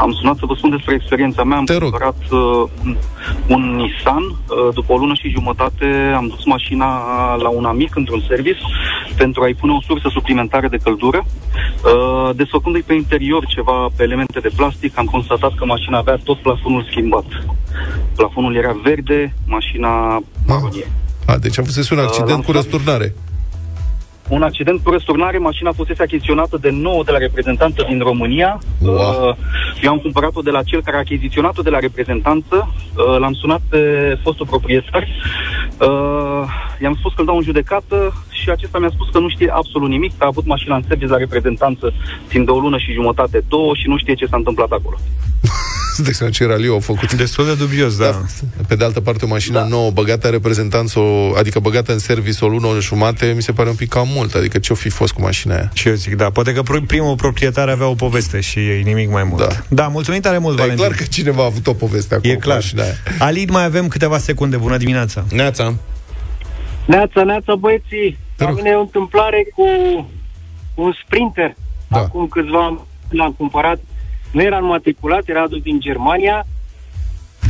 [0.00, 1.56] Am sunat să vă spun despre experiența mea.
[1.58, 1.82] Am Te rog.
[1.82, 2.92] cumpărat uh,
[3.46, 4.24] un Nissan.
[4.24, 6.88] Uh, după o lună și jumătate am dus mașina
[7.34, 8.60] la un amic într-un service
[9.16, 11.24] pentru a-i pune o sursă suplimentară de căldură.
[11.24, 16.38] Uh, desfăcându-i pe interior ceva pe elemente de plastic, am constatat că mașina avea tot
[16.38, 17.24] plafonul schimbat.
[18.16, 20.90] Plafonul era verde, mașina maronie.
[21.26, 22.62] A, deci a fost un accident l-am cu sunat.
[22.62, 23.14] răsturnare.
[24.28, 28.58] Un accident cu răsturnare, mașina fusese achiziționată de nouă de la reprezentanță din România.
[28.82, 28.94] Wow.
[28.94, 29.36] Uh,
[29.82, 32.74] eu am cumpărat-o de la cel care a achiziționat-o de la reprezentanță.
[32.96, 33.80] Uh, l-am sunat pe
[34.22, 35.06] fostul proprietar.
[35.80, 36.44] Uh,
[36.82, 39.88] i-am spus că îl dau în judecată și acesta mi-a spus că nu știe absolut
[39.88, 41.92] nimic, că a avut mașina în service la reprezentanță
[42.28, 44.96] timp de o lună și jumătate, două și nu știe ce s-a întâmplat acolo.
[45.98, 47.12] De exemplu, ce raliu au făcut.
[47.12, 48.04] Destul de dubios, da.
[48.04, 48.24] da.
[48.68, 49.66] Pe de altă parte, o mașină da.
[49.66, 53.52] nouă, băgată în reprezentanță, o, adică băgată în service o lună, o jumate, mi se
[53.52, 54.34] pare un pic cam mult.
[54.34, 55.70] Adică ce-o fi fost cu mașina aia?
[55.72, 59.24] Și eu zic, da, poate că primul proprietar avea o poveste și ei nimic mai
[59.24, 59.48] mult.
[59.48, 60.84] Da, da mulțumim tare mult, da, Valentin.
[60.84, 62.62] E clar că cineva a avut o poveste acolo E clar.
[62.76, 62.94] Aia.
[63.18, 64.56] Alin, mai avem câteva secunde.
[64.56, 65.24] Bună dimineața!
[65.30, 65.74] Neața!
[66.86, 68.18] Neața, neața, băieții!
[68.36, 69.64] La mine e o întâmplare cu
[70.74, 71.54] un sprinter.
[71.88, 71.98] Da.
[71.98, 73.78] Acum câțiva ani l-am cumpărat.
[74.30, 76.46] Nu era înmatriculat, era adus din Germania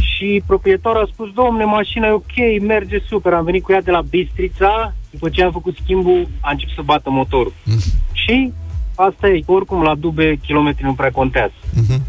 [0.01, 3.33] și proprietarul a spus, domne, mașina e ok, merge super.
[3.33, 6.83] Am venit cu ea de la Bistrița, după ce am făcut schimbul, a început să
[6.85, 7.53] bată motorul.
[7.65, 7.79] Mm.
[8.13, 8.53] Și
[8.95, 11.53] asta e, oricum la dube kilometri nu prea contează.
[11.75, 12.03] Mhm.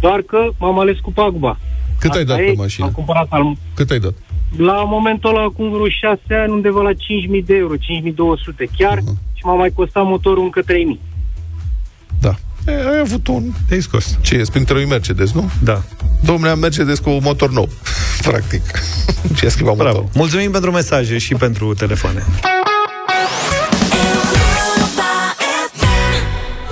[0.00, 1.58] Doar că m-am ales cu paguba.
[1.98, 2.86] Cât ai Asta dat e, pe mașină?
[2.86, 3.56] Am cumpărat al...
[3.74, 4.14] Cât ai dat?
[4.56, 9.18] La momentul ăla, acum vreo 6 ani, undeva la 5.000 de euro, 5.200 chiar, Mhm.
[9.34, 11.00] și m-a mai costat motorul încă 3.000.
[12.20, 12.34] Da.
[12.68, 13.42] E, ai avut un...
[13.68, 14.18] Te-ai scos.
[14.20, 14.44] Ce e?
[14.44, 15.50] Sprinterul Mercedes, nu?
[15.62, 15.82] Da.
[16.24, 17.68] Domnule, am Mercedes cu motor nou.
[18.28, 18.62] Practic.
[19.34, 19.90] Ce a schimbat Bravo.
[19.90, 20.10] motorul.
[20.14, 22.24] Mulțumim pentru mesaje și pentru telefoane.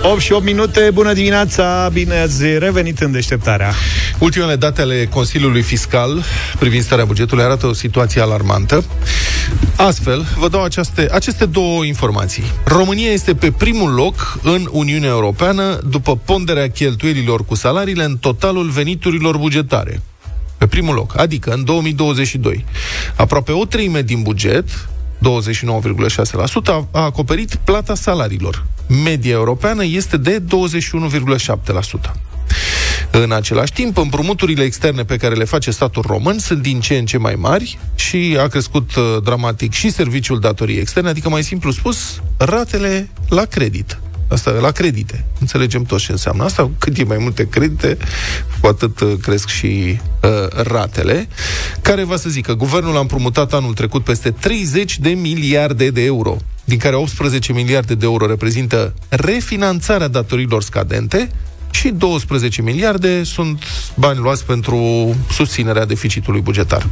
[0.02, 3.72] 8 și 8 minute, bună dimineața, bine ați revenit în deșteptarea.
[4.18, 6.24] Ultimele date ale Consiliului Fiscal
[6.58, 8.84] privind starea bugetului arată o situație alarmantă.
[9.76, 12.42] Astfel, vă dau aceste, aceste două informații.
[12.64, 18.68] România este pe primul loc în Uniunea Europeană după ponderea cheltuielilor cu salariile în totalul
[18.68, 20.02] veniturilor bugetare.
[20.58, 22.64] Pe primul loc, adică în 2022.
[23.16, 25.24] Aproape o treime din buget, 29,6%,
[26.64, 28.66] a, a acoperit plata salariilor.
[29.04, 32.12] Media europeană este de 21,7%.
[33.10, 37.06] În același timp, împrumuturile externe pe care le face statul român sunt din ce în
[37.06, 41.70] ce mai mari și a crescut uh, dramatic și serviciul datoriei externe, adică mai simplu
[41.70, 43.98] spus, ratele la credit.
[44.28, 45.24] Asta la credite.
[45.40, 46.70] Înțelegem toți ce înseamnă asta.
[46.78, 47.96] Cât e mai multe credite,
[48.60, 49.66] cu atât uh, cresc și
[50.22, 51.28] uh, ratele.
[51.82, 56.36] Care va să zică, guvernul a împrumutat anul trecut peste 30 de miliarde de euro,
[56.64, 61.30] din care 18 miliarde de euro reprezintă refinanțarea datorilor scadente
[61.76, 63.62] și 12 miliarde sunt
[63.94, 66.86] bani luați pentru susținerea deficitului bugetar.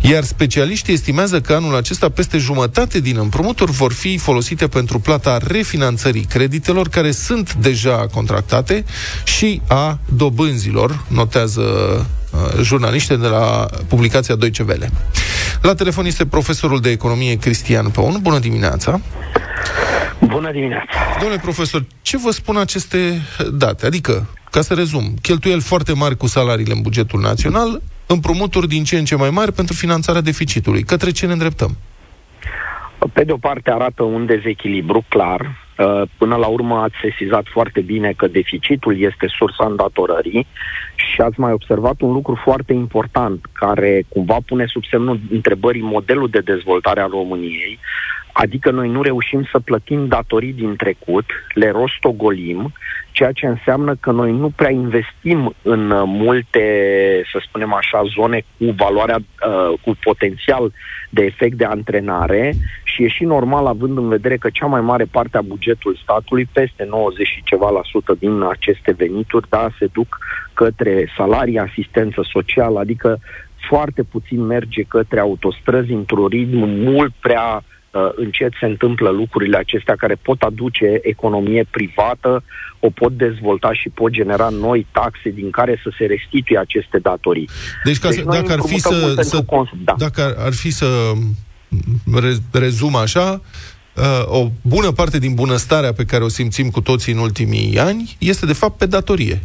[0.00, 5.38] Iar specialiștii estimează că anul acesta peste jumătate din împrumuturi vor fi folosite pentru plata
[5.46, 8.84] refinanțării creditelor care sunt deja contractate
[9.24, 11.62] și a dobânzilor, notează
[12.34, 14.90] uh, jurnaliști de la publicația Deutsche Welle.
[15.62, 18.18] La telefon este profesorul de economie Cristian Păun.
[18.22, 19.00] Bună dimineața!
[20.18, 20.90] Bună dimineața!
[21.18, 23.20] Domnule profesor, ce vă spun aceste
[23.52, 23.86] date?
[23.86, 28.98] Adică, ca să rezum, cheltuieli foarte mari cu salariile în bugetul național, împrumuturi din ce
[28.98, 30.82] în ce mai mari pentru finanțarea deficitului.
[30.82, 31.76] Către ce ne îndreptăm?
[33.12, 35.63] Pe de o parte arată un dezechilibru clar.
[35.78, 40.46] Uh, Până la urmă ați sesizat foarte bine că deficitul este sursa îndatorării
[40.94, 46.28] și ați mai observat un lucru foarte important care cumva pune sub semnul întrebării modelul
[46.28, 47.78] de dezvoltare al României,
[48.32, 52.72] adică noi nu reușim să plătim datorii din trecut, le rostogolim,
[53.10, 56.62] ceea ce înseamnă că noi nu prea investim în uh, multe,
[57.32, 60.72] să spunem așa, zone cu valoarea, uh, cu potențial
[61.14, 62.52] de efect de antrenare
[62.84, 66.48] și e și normal având în vedere că cea mai mare parte a bugetului statului,
[66.52, 70.18] peste 90 și ceva la sută din aceste venituri, da, se duc
[70.52, 73.18] către salarii, asistență socială, adică
[73.68, 77.73] foarte puțin merge către autostrăzi într-un ritm mult prea uh,
[78.14, 82.42] încet se întâmplă lucrurile acestea care pot aduce economie privată,
[82.80, 87.48] o pot dezvolta și pot genera noi taxe din care să se restituie aceste datorii.
[87.84, 89.94] Deci, ca Deci să, noi dacă ar fi împrumutăm să, mult pentru să consum, da.
[89.98, 91.12] dacă ar, ar fi să
[92.14, 93.40] re, rezum așa,
[93.96, 98.16] uh, o bună parte din bunăstarea pe care o simțim cu toții în ultimii ani
[98.18, 99.42] este de fapt pe datorie.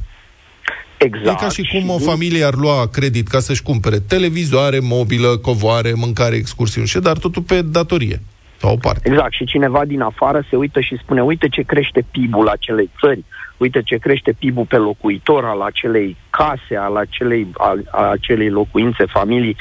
[0.98, 1.42] Exact.
[1.42, 5.94] E ca și cum o familie ar lua credit ca să-și cumpere televizoare, mobilă, covoare,
[5.94, 8.22] mâncare, excursiuni, și dar totul pe datorie.
[8.60, 9.10] Sau o parte.
[9.10, 9.34] Exact.
[9.34, 13.24] Și cineva din afară se uită și spune, uite ce crește PIB-ul acelei țări,
[13.58, 19.06] uite ce crește PIB-ul pe locuitor al acelei case, al acelei, al, al acelei locuințe,
[19.06, 19.56] familii.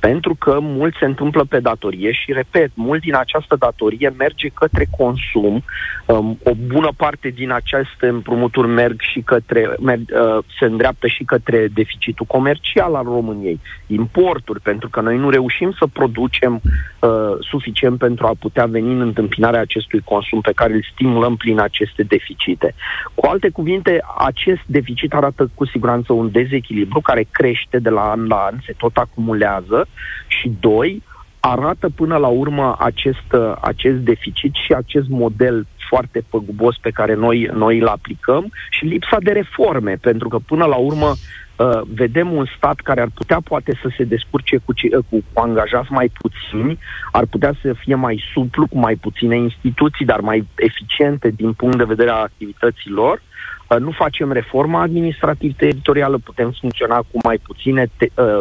[0.00, 4.86] Pentru că mult se întâmplă pe datorie și, repet, mult din această datorie merge către
[4.96, 5.64] consum.
[6.06, 11.24] Um, o bună parte din aceste împrumuturi merg și către, merg, uh, se îndreaptă și
[11.24, 13.60] către deficitul comercial al României.
[13.86, 16.60] Importuri, pentru că noi nu reușim să producem
[17.00, 21.60] uh, suficient pentru a putea veni în întâmpinarea acestui consum pe care îl stimulăm prin
[21.60, 22.74] aceste deficite.
[23.14, 28.26] Cu alte cuvinte, acest deficit arată cu siguranță un dezechilibru care crește de la an
[28.26, 29.87] la an, se tot acumulează
[30.26, 31.02] și, doi,
[31.40, 37.50] arată până la urmă acest, acest deficit și acest model foarte păgubos pe care noi,
[37.54, 42.46] noi îl aplicăm și lipsa de reforme, pentru că până la urmă uh, vedem un
[42.56, 44.72] stat care ar putea poate să se descurce cu,
[45.08, 46.78] cu, cu angajați mai puțini,
[47.12, 51.76] ar putea să fie mai suplu, cu mai puține instituții, dar mai eficiente din punct
[51.76, 53.22] de vedere al activităților.
[53.68, 58.40] Uh, nu facem reforma administrativ-teritorială, putem funcționa cu mai puține te, uh,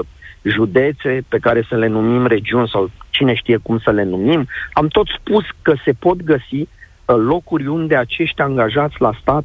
[0.50, 4.48] județe pe care să le numim regiuni sau cine știe cum să le numim.
[4.72, 6.68] Am tot spus că se pot găsi uh,
[7.06, 9.44] locuri unde acești angajați la stat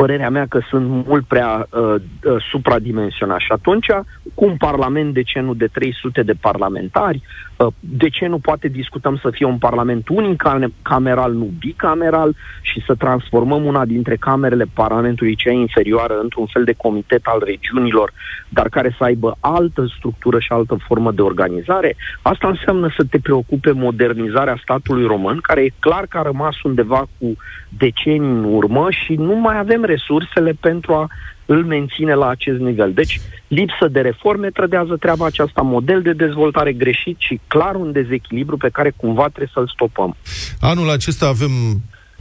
[0.00, 3.44] părerea mea că sunt mult prea uh, uh, supradimensionați.
[3.44, 3.86] Și atunci,
[4.34, 7.22] cu un parlament, de ce nu de 300 de parlamentari,
[7.56, 12.94] uh, de ce nu poate discutăm să fie un parlament unicameral, nu bicameral, și să
[12.94, 18.12] transformăm una dintre camerele Parlamentului, cea inferioară, într-un fel de comitet al regiunilor,
[18.48, 21.96] dar care să aibă altă structură și altă formă de organizare?
[22.22, 27.06] Asta înseamnă să te preocupe modernizarea statului român, care e clar că a rămas undeva
[27.18, 27.36] cu
[27.68, 31.08] decenii în urmă și nu mai avem resursele pentru a
[31.54, 32.92] îl menține la acest nivel.
[32.92, 38.56] Deci, lipsă de reforme trădează treaba aceasta, model de dezvoltare greșit și clar un dezechilibru
[38.56, 40.16] pe care cumva trebuie să-l stopăm.
[40.60, 41.50] Anul acesta avem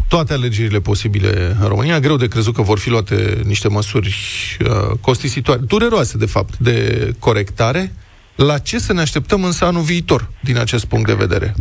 [0.10, 2.00] toate alegerile posibile în România.
[2.00, 4.16] Greu de crezut că vor fi luate niște măsuri
[4.60, 7.92] uh, costisitoare, dureroase, de fapt, de corectare.
[8.36, 11.54] La ce să ne așteptăm însă anul viitor, din acest punct de vedere?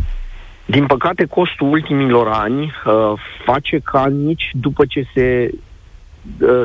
[0.65, 2.93] Din păcate, costul ultimilor ani uh,
[3.45, 5.59] face ca nici după ce se uh,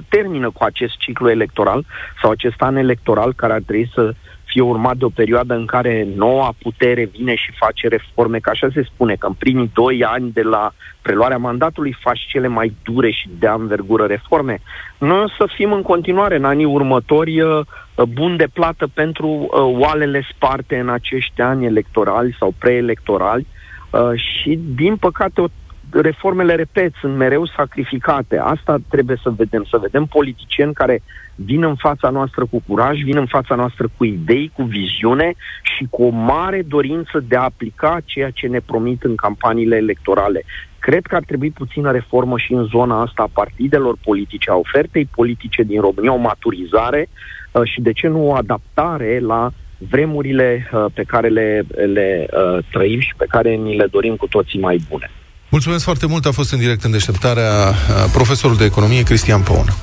[0.08, 1.84] termină cu acest ciclu electoral
[2.22, 4.14] sau acest an electoral care ar trebui să
[4.52, 8.68] fie urmat de o perioadă în care noua putere vine și face reforme, că așa
[8.74, 10.72] se spune, că în primii doi ani de la
[11.02, 14.60] preluarea mandatului faci cele mai dure și de anvergură reforme.
[14.98, 17.60] Noi o să fim în continuare în anii următori uh,
[18.08, 19.48] bun de plată pentru uh,
[19.84, 25.46] oalele sparte în acești ani electorali sau preelectorali, uh, Uh, și, din păcate, o,
[25.92, 28.38] reformele, repet, sunt mereu sacrificate.
[28.38, 29.64] Asta trebuie să vedem.
[29.70, 31.02] Să vedem politicieni care
[31.34, 35.86] vin în fața noastră cu curaj, vin în fața noastră cu idei, cu viziune și
[35.90, 40.44] cu o mare dorință de a aplica ceea ce ne promit în campaniile electorale.
[40.78, 45.08] Cred că ar trebui puțină reformă și în zona asta a partidelor politice, a ofertei
[45.14, 47.08] politice din România, o maturizare
[47.52, 49.50] uh, și, de ce nu, o adaptare la
[49.90, 54.26] vremurile uh, pe care le, le uh, trăim și pe care ni le dorim cu
[54.26, 55.10] toții mai bune.
[55.52, 59.74] Mulțumesc foarte mult, a fost în direct în deșteptarea uh, profesorul de economie Cristian Păun.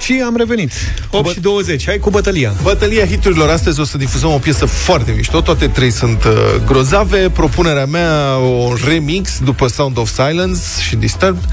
[0.00, 0.72] Și am revenit.
[1.10, 1.30] 8 Bă...
[1.30, 1.84] și 20.
[1.86, 2.52] Hai cu bătălia.
[2.62, 3.48] Bătălia hiturilor.
[3.48, 5.40] Astăzi o să difuzăm o piesă foarte mișto.
[5.40, 6.32] Toate trei sunt uh,
[6.66, 7.30] grozave.
[7.30, 11.44] Propunerea mea, o remix după Sound of Silence și Disturbed,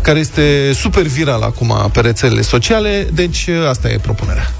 [0.00, 3.08] care este super viral acum pe rețelele sociale.
[3.12, 4.52] Deci uh, asta e propunerea.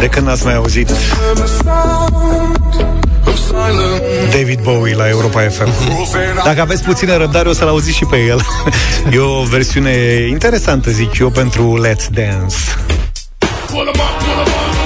[0.00, 0.90] De când n-ați mai auzit
[4.32, 5.68] David Bowie la Europa FM.
[6.44, 8.40] Dacă aveți puțină răbdare, o să-l auziți și pe el.
[9.12, 12.56] E o versiune interesantă, zic eu, pentru Let's Dance.
[13.68, 14.79] Hai, nu vă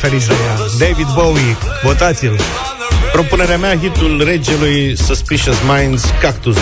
[0.00, 0.56] feriți de ea.
[0.78, 2.40] David Bowie, votați-l.
[3.12, 6.56] Propunerea mea, hitul regelui Suspicious Minds, Cactus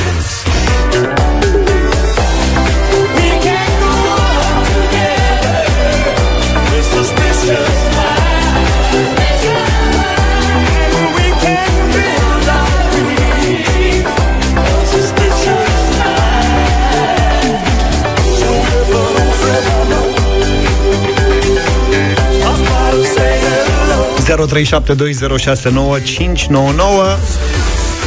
[24.37, 24.71] Rings.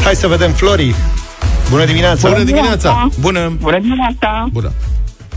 [0.03, 0.95] Hai să vedem Flori.
[1.69, 2.29] Bună dimineața!
[2.29, 3.07] Bună dimineața!
[3.19, 3.57] Bună!
[3.59, 4.47] Bună dimineața!
[4.51, 4.71] Bună!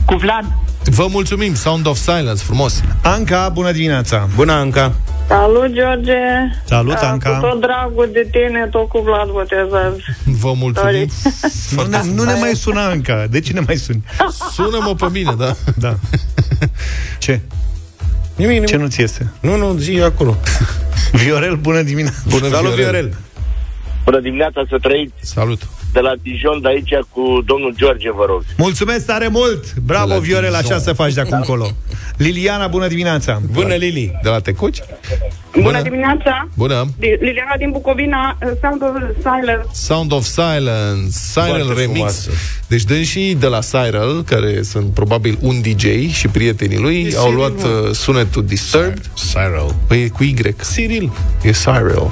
[0.07, 0.44] Cu Vlad.
[0.85, 2.83] Vă mulțumim, Sound of Silence, frumos.
[3.03, 4.29] Anca, bună dimineața!
[4.35, 4.92] Bună, Anca!
[5.29, 6.18] Salut, George!
[6.64, 7.31] Salut, Da, Anca!
[7.31, 9.97] Cu tot dragul de tine, tot cu Vlad botează.
[10.25, 11.09] Vă mulțumim.
[11.77, 13.27] Nu ne, nu ne mai suna Anca.
[13.31, 14.05] De ce ne mai suni?
[14.53, 15.55] Sună-mă pe mine, da?
[15.77, 15.94] Da.
[17.18, 17.40] Ce?
[18.37, 18.68] Nimic, nimic.
[18.68, 19.31] Ce nu-ți este?
[19.40, 20.37] Nu, nu, zi acolo.
[21.16, 22.18] Viorel, bună dimineața!
[22.29, 23.16] Bună, Salut, Viorel!
[24.05, 25.68] Bună dimineața, să trăiți Salut!
[25.95, 28.43] De la Dijon, de aici cu domnul George, vă rog.
[28.57, 29.63] Mulțumesc tare mult!
[29.91, 30.73] Bravo, De la Viorel, Dijon.
[30.73, 31.67] așa să faci de acum încolo.
[32.17, 33.41] Liliana, bună dimineața!
[33.53, 34.19] Bună, Lili!
[34.23, 34.79] De la Tecuci?
[35.63, 36.49] Bună dimineața!
[36.57, 36.85] Bună!
[36.99, 38.91] Di- Liliana din Bucovina, uh, Sound of
[39.23, 39.67] Silence.
[39.73, 41.91] Sound of Silence, Cyril Foarte Remix.
[41.93, 42.31] frumoasă.
[42.67, 47.23] Deci dânsii de la Cyril, care sunt probabil un DJ și prietenii lui, E au
[47.23, 47.69] Cyril, luat mă.
[47.89, 49.01] uh, sunetul Disturbed.
[49.31, 49.75] Cyril.
[49.87, 50.35] Păi e cu Y.
[50.75, 51.13] Cyril.
[51.43, 52.11] E Cyril.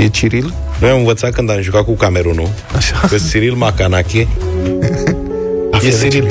[0.00, 0.54] E Ciril?
[0.80, 3.06] Noi am învățat când am jucat cu Camerunul Așa.
[3.08, 4.28] Că Cyril Macanache
[5.86, 6.26] E Cyril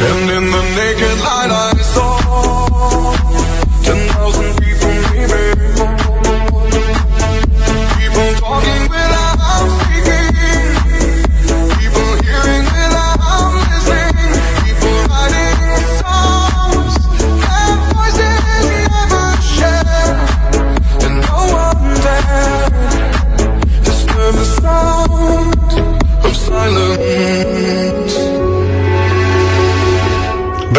[0.09, 2.04] And in the naked light I saw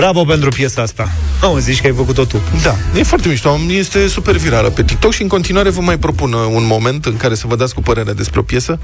[0.06, 1.10] Bravo pentru piesa asta.
[1.52, 2.42] Oh, zici că ai făcut-o tu.
[2.64, 3.50] Da, e foarte mișto.
[3.50, 7.06] Am- Este super virală pe TikTok și în continuare vă mai propun uh, un moment
[7.06, 8.80] în care să vă dați cu părerea despre o piesă.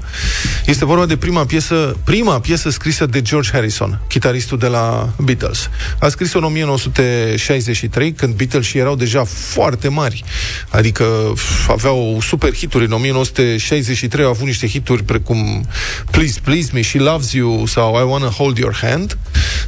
[0.66, 5.68] Este vorba de prima piesă, prima piesă scrisă de George Harrison, chitaristul de la Beatles.
[5.98, 10.24] A scris-o în 1963, când Beatles erau deja foarte mari.
[10.68, 12.84] Adică f- aveau super hituri.
[12.84, 15.66] În 1963 au avut niște hituri precum
[16.10, 19.18] Please, Please Me, She Loves You sau I Wanna Hold Your Hand.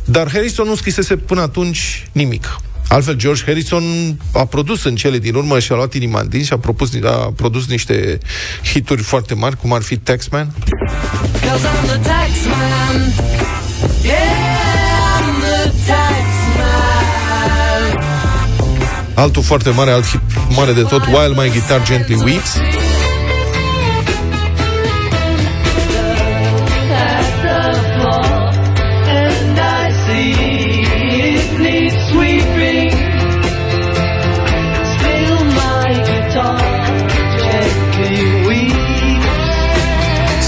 [0.04, 2.56] Dar Harrison nu scrisese până atunci nimic.
[2.88, 6.44] Altfel, George Harrison a produs în cele din urmă și a luat inima în din
[6.44, 8.18] și a, propus, a produs niște
[8.72, 10.54] hituri foarte mari, cum ar fi Taxman.
[11.40, 13.12] Cause I'm the tax man.
[14.02, 16.26] Yeah, I'm the tax
[16.56, 18.02] man.
[19.14, 22.56] Altul foarte mare, alt hit mare de tot, While My Guitar Gently Weeps.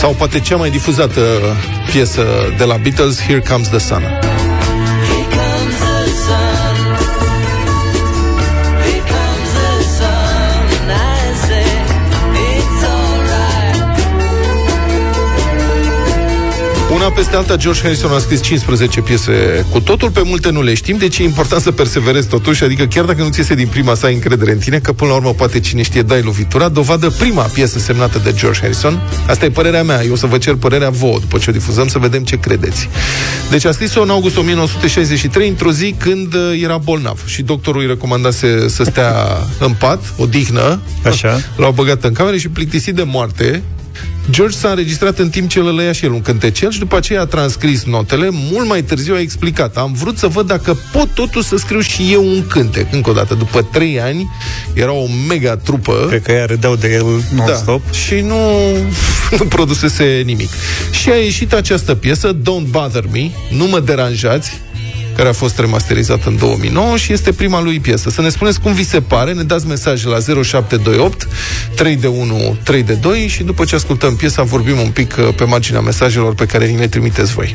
[0.07, 1.21] Sau poate cea mai difuzată
[1.91, 2.25] piesă
[2.57, 4.26] de la Beatles, Here Comes the Sun.
[17.07, 20.75] Una peste alta, George Harrison a scris 15 piese cu totul, pe multe nu le
[20.75, 23.95] știm, deci e important să perseverezi totuși, adică chiar dacă nu ți iese din prima
[23.95, 27.43] sa încredere în tine, că până la urmă poate cine știe dai lovitura, dovadă prima
[27.43, 29.01] piesă semnată de George Harrison.
[29.29, 31.89] Asta e părerea mea, eu o să vă cer părerea vouă după ce o difuzăm
[31.89, 32.89] să vedem ce credeți.
[33.51, 37.87] Deci a scris-o în august 1963, într-o zi când uh, era bolnav și doctorul îi
[37.87, 39.15] recomandase să stea
[39.59, 41.41] în pat, odihnă, Așa.
[41.57, 43.63] l-au băgat în cameră și plictisit de moarte,
[44.31, 47.21] George s-a înregistrat în timp ce îl lăia și el un cântecel și după aceea
[47.21, 48.29] a transcris notele.
[48.31, 49.77] Mult mai târziu a explicat.
[49.77, 52.93] Am vrut să văd dacă pot totuși să scriu și eu un cântec.
[52.93, 54.31] Încă o dată, după trei ani,
[54.73, 56.05] era o mega trupă.
[56.09, 57.05] Cred că ea râdeau de el
[57.35, 57.85] non-stop.
[57.85, 58.37] Da, și nu,
[59.39, 60.49] nu produsese nimic.
[60.91, 64.61] Și a ieșit această piesă, Don't Bother Me, Nu mă deranjați,
[65.17, 68.11] care a fost remasterizată în 2009 și este prima lui piesă.
[68.11, 71.29] Să ne spuneți cum vi se pare, ne dați mesaje la 0728
[71.75, 75.35] 3 de 1 3 de 2 și după ce ascultăm piesa vorbim un pic uh,
[75.35, 77.55] pe marginea mesajelor pe care ni le trimiteți voi.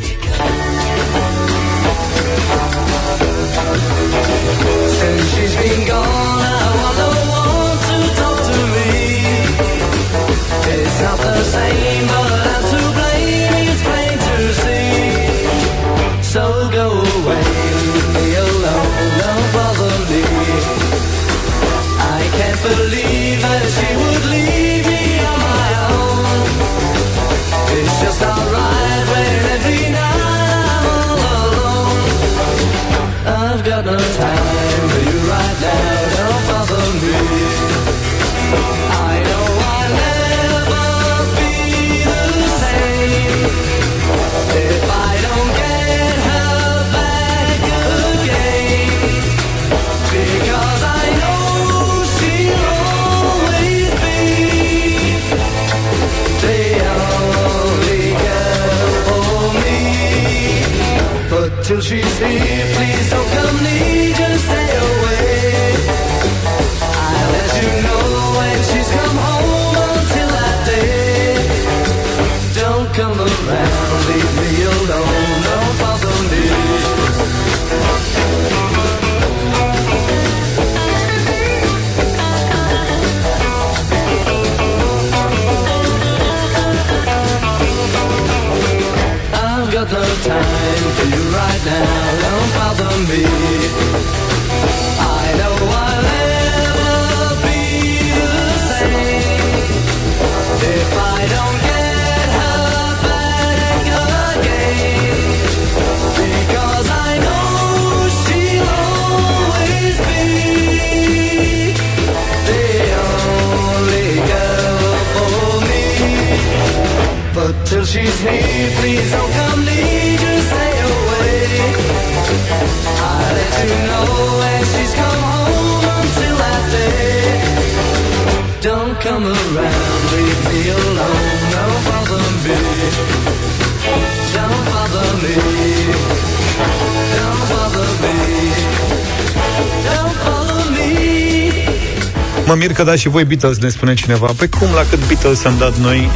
[142.51, 144.31] Mă mir că da și voi Beatles, ne spune cineva.
[144.37, 146.09] Pe cum, la cât Beatles am dat noi?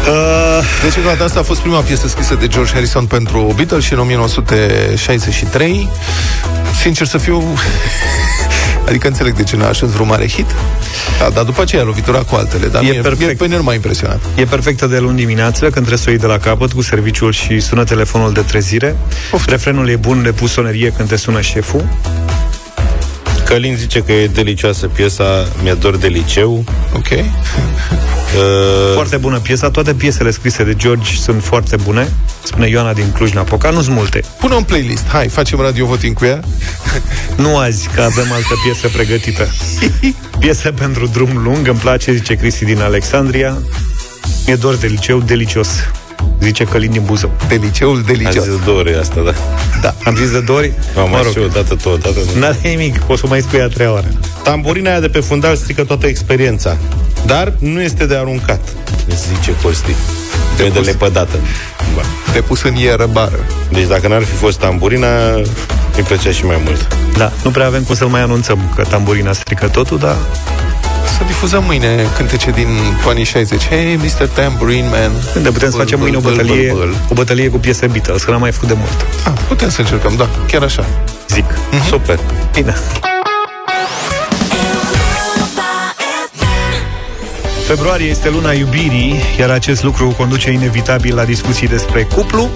[0.00, 3.52] Uh, deci, încă o dată, asta a fost prima piesă scrisă de George Harrison pentru
[3.54, 5.88] Beatles și în 1963.
[6.80, 7.42] Sincer să fiu...
[8.88, 10.46] adică înțeleg de ce n-a ajuns vreun mare hit.
[11.18, 12.66] Da, dar după aceea lovitura cu altele.
[12.66, 13.26] Dar E e, mie, perfect.
[13.26, 14.20] mie pe mine nu m-a impresionat.
[14.34, 17.32] E perfectă de luni dimineață, când trebuie să o iei de la capăt cu serviciul
[17.32, 18.96] și sună telefonul de trezire.
[19.46, 21.84] Refrenul e bun de pusonerie când te sună șeful.
[23.50, 27.20] Călin zice că e delicioasă piesa Mi-e dor de liceu Ok uh,
[28.94, 32.12] Foarte bună piesa, toate piesele scrise de George sunt foarte bune.
[32.42, 34.20] Spune Ioana din Cluj-Napoca, nu sunt multe.
[34.38, 35.06] Pune un playlist.
[35.06, 36.40] Hai, facem radio voting cu ea.
[37.42, 39.48] Nu azi, că avem altă piesă pregătită.
[40.38, 43.58] Piesă pentru drum lung, îmi place, zice Cristi din Alexandria.
[44.46, 45.68] Mi-e dor de liceu, delicios.
[46.40, 47.30] Zice Călin din Buzău.
[47.48, 48.42] De liceul de Am liceu.
[48.42, 49.32] zis de două ori asta, da.
[49.80, 49.94] Da.
[50.04, 50.72] Am zis de două ori?
[50.98, 52.34] Am mai și eu, dată tot, dată tot.
[52.34, 54.06] N-are nimic, poți să mai spui a treia oară.
[54.42, 56.76] Tamburina aia de pe fundal strică toată experiența.
[57.26, 58.60] Dar nu este de aruncat,
[59.08, 59.94] zice Costi.
[60.56, 61.36] De, de lepădată.
[61.94, 62.02] Ba.
[62.32, 63.46] De pus în ieră bară.
[63.72, 65.34] Deci dacă n-ar fi fost tamburina,
[65.96, 66.88] îi plăcea și mai mult.
[67.16, 70.16] Da, nu prea avem cum să-l mai anunțăm că tamburina strică totul, dar
[71.20, 72.68] Să difuzăm mâine cântece din
[73.08, 73.68] anii 60.
[73.68, 74.26] Hey, Mr.
[74.26, 75.10] Tambourine Man.
[75.32, 76.94] Când putem să facem mâine o Băl, băl, bătălie, băl, băl.
[77.10, 79.06] o bătălie cu piese Beatles, că n-am mai făcut de mult.
[79.24, 80.84] Ah, putem să încercăm, da, chiar așa.
[81.28, 81.44] Zic.
[81.88, 82.18] Super.
[82.54, 82.74] Bine.
[87.66, 92.48] Februarie este luna iubirii, iar acest lucru conduce inevitabil la discuții despre cuplu.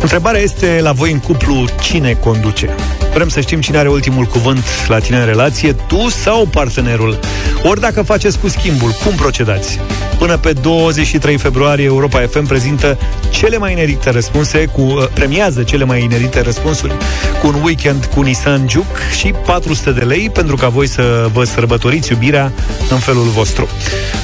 [0.00, 2.74] Întrebarea este la voi în cuplu cine conduce?
[3.12, 7.18] Vrem să știm cine are ultimul cuvânt la tine în relație, tu sau partenerul.
[7.62, 9.80] Ori dacă faceți cu schimbul, cum procedați?
[10.18, 12.98] Până pe 23 februarie, Europa FM prezintă
[13.30, 16.92] cele mai inedite răspunse, cu, uh, premiază cele mai inedite răspunsuri
[17.40, 21.44] cu un weekend cu Nissan Juke și 400 de lei pentru ca voi să vă
[21.44, 22.52] sărbătoriți iubirea
[22.90, 23.68] în felul vostru.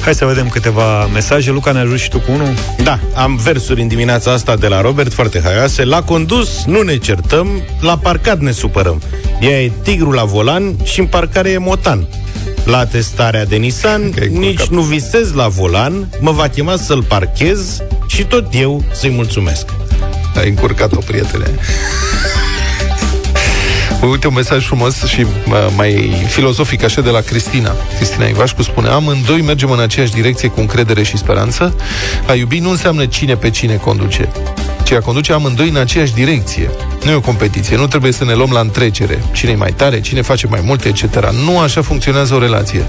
[0.03, 1.51] Hai să vedem câteva mesaje.
[1.51, 2.53] Luca, ne ajut și tu cu unul?
[2.83, 5.83] Da, am versuri în dimineața asta de la Robert, foarte haioase.
[5.83, 7.47] La condus nu ne certăm,
[7.79, 9.01] la parcat ne supărăm.
[9.39, 12.07] Ea e tigru la volan și în parcare e motan.
[12.65, 18.23] La testarea de Nissan, nici nu visez la volan, mă va chema să-l parchez și
[18.23, 19.65] tot eu să-i mulțumesc.
[20.35, 21.55] Ai încurcat-o, prietene.
[24.01, 27.75] Uite un mesaj frumos și mă, mai filozofic așa de la Cristina.
[27.95, 31.75] Cristina Ivașcu spune Amândoi mergem în aceeași direcție cu încredere și speranță.
[32.27, 34.29] A iubi nu înseamnă cine pe cine conduce,
[34.87, 36.69] ci a conduce amândoi în aceeași direcție.
[37.03, 39.23] Nu e o competiție, nu trebuie să ne luăm la întrecere.
[39.31, 41.29] Cine e mai tare, cine face mai multe, etc.
[41.45, 42.85] Nu așa funcționează o relație.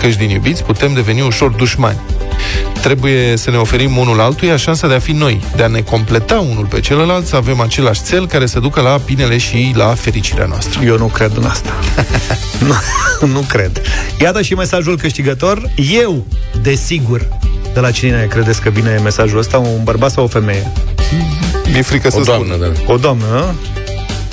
[0.00, 1.98] Căci din iubiți putem deveni ușor dușmani.
[2.82, 6.38] Trebuie să ne oferim unul altuia șansa de a fi noi, de a ne completa
[6.38, 10.46] unul pe celălalt, să avem același cel care să ducă la binele și la fericirea
[10.46, 10.80] noastră.
[10.84, 11.72] Eu nu cred în asta.
[13.20, 13.80] nu, nu cred.
[14.20, 15.70] Iată și mesajul câștigător.
[16.00, 16.26] Eu,
[16.62, 17.28] desigur,
[17.74, 19.58] de la cine credeți că vine mesajul ăsta?
[19.58, 20.72] Un bărbat sau o femeie?
[21.70, 22.72] Mi-e frică să O doamnă, spun.
[22.86, 22.92] da.
[22.92, 23.24] O doamnă,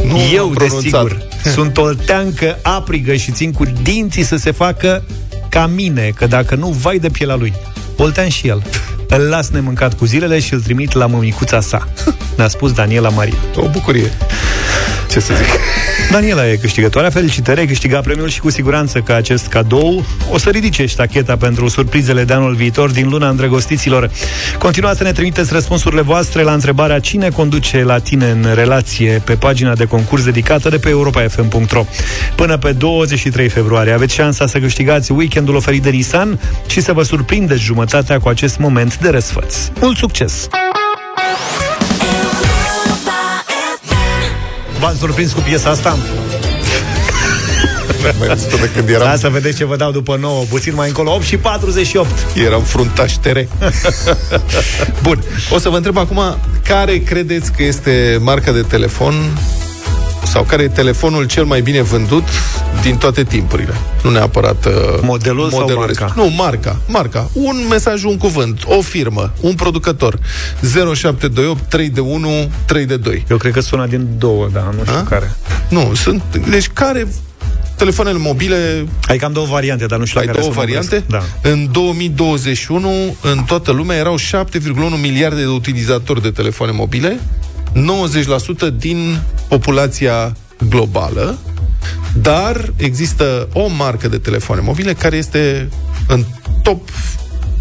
[0.03, 0.07] nu?
[0.07, 0.81] Nu Eu, am pronunțat.
[1.03, 1.17] desigur,
[1.53, 5.03] sunt o teancă aprigă și țin cu dinții să se facă
[5.49, 7.53] ca mine, că dacă nu, vai de pielea lui.
[7.97, 8.61] Oltean și el.
[9.09, 11.87] Îl las nemâncat cu zilele și îl trimit la mămicuța sa.
[12.37, 13.33] Ne-a spus Daniela Maria.
[13.55, 14.11] O bucurie.
[15.09, 15.47] Ce să zic?
[16.11, 20.49] Daniela e câștigătoarea, felicitări, ai câștigat premiul și cu siguranță că acest cadou o să
[20.49, 24.11] ridice ștacheta pentru surprizele de anul viitor din luna îndrăgostiților.
[24.57, 29.35] Continuați să ne trimiteți răspunsurile voastre la întrebarea cine conduce la tine în relație pe
[29.35, 31.85] pagina de concurs dedicată de pe europafm.ro.
[32.35, 37.03] Până pe 23 februarie aveți șansa să câștigați weekendul oferit de Nissan și să vă
[37.03, 39.55] surprindeți jumătatea cu acest moment de răsfăț.
[39.79, 40.47] Mult succes!
[44.79, 45.97] V-ați surprins cu piesa asta?
[48.17, 50.87] Mai văzut de când eram, Da, să vedeți ce vă dau după 9, puțin mai
[50.87, 52.09] încolo, 8 și 48.
[52.35, 53.47] eram fruntaș tere.
[55.03, 59.13] Bun, o să vă întreb acum care credeți că este marca de telefon
[60.31, 62.23] sau care e telefonul cel mai bine vândut
[62.81, 63.73] din toate timpurile.
[64.03, 65.85] Nu neapărat uh, Modelul sau marca?
[65.85, 66.15] respectiv.
[66.15, 66.79] Nu, marca.
[66.87, 67.29] Marca.
[67.33, 70.19] Un mesaj, un cuvânt, o firmă, un producător.
[70.61, 72.29] 0728 3 de 1
[72.65, 73.25] 3 de 2.
[73.29, 75.03] Eu cred că sună din două, da, nu știu A?
[75.03, 75.35] care.
[75.69, 76.21] Nu, sunt...
[76.49, 77.07] Deci care
[77.75, 80.65] telefoanele mobile Ai cam două variante, dar nu știu ai la care două să mă
[80.65, 81.03] variante?
[81.07, 81.31] gândesc.
[81.43, 81.49] Da.
[81.49, 82.89] În 2021,
[83.21, 87.19] în toată lumea, erau 7,1 miliarde de utilizatori de telefoane mobile,
[87.85, 90.35] 90% din populația
[90.69, 91.37] globală,
[92.21, 95.69] dar există o marcă de telefoane mobile care este
[96.07, 96.23] în
[96.63, 96.89] top,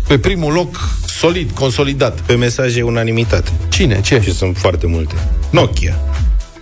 [0.08, 2.20] pe primul loc, solid, consolidat.
[2.20, 3.50] Pe mesaje unanimitate.
[3.68, 4.00] Cine?
[4.00, 4.20] Ce?
[4.20, 5.14] Și sunt foarte multe.
[5.50, 5.94] Nokia.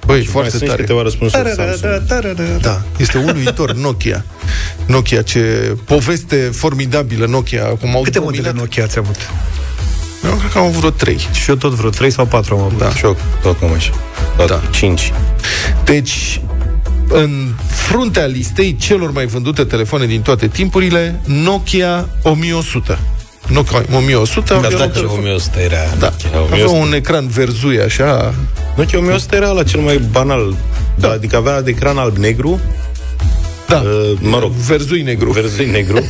[0.06, 0.82] Băi, Și foarte mai sunt tare.
[0.82, 2.60] câteva răspunsuri Samsung.
[2.60, 4.24] Da, este uluitor Nokia.
[4.86, 5.40] Nokia, ce
[5.84, 7.64] poveste formidabilă Nokia.
[7.64, 9.16] Acum au Câte dominat- modele Nokia ați avut?
[10.24, 11.18] Eu cred că am vreo trei.
[11.32, 12.78] Și eu tot vreo 3 sau 4 am avut.
[12.78, 12.90] Da.
[12.94, 13.90] Și eu tot cam așa.
[14.36, 14.60] Tot Da.
[14.70, 15.12] 5.
[15.84, 16.40] Deci,
[17.08, 22.98] în fruntea listei celor mai vândute telefoane din toate timpurile, Nokia 1100.
[23.48, 25.76] Nokia 1100 Da, avea, da, un ce telefon- 1100 era.
[25.98, 26.86] da, Nokia avea 1100.
[26.86, 28.34] un ecran verzui așa.
[28.76, 30.54] Nokia 1100 era la cel mai banal.
[30.94, 31.10] Da.
[31.10, 32.60] Adică avea de ecran alb-negru,
[33.68, 35.30] Da, uh, mă rog, verzui negru.
[35.30, 35.98] verzui negru.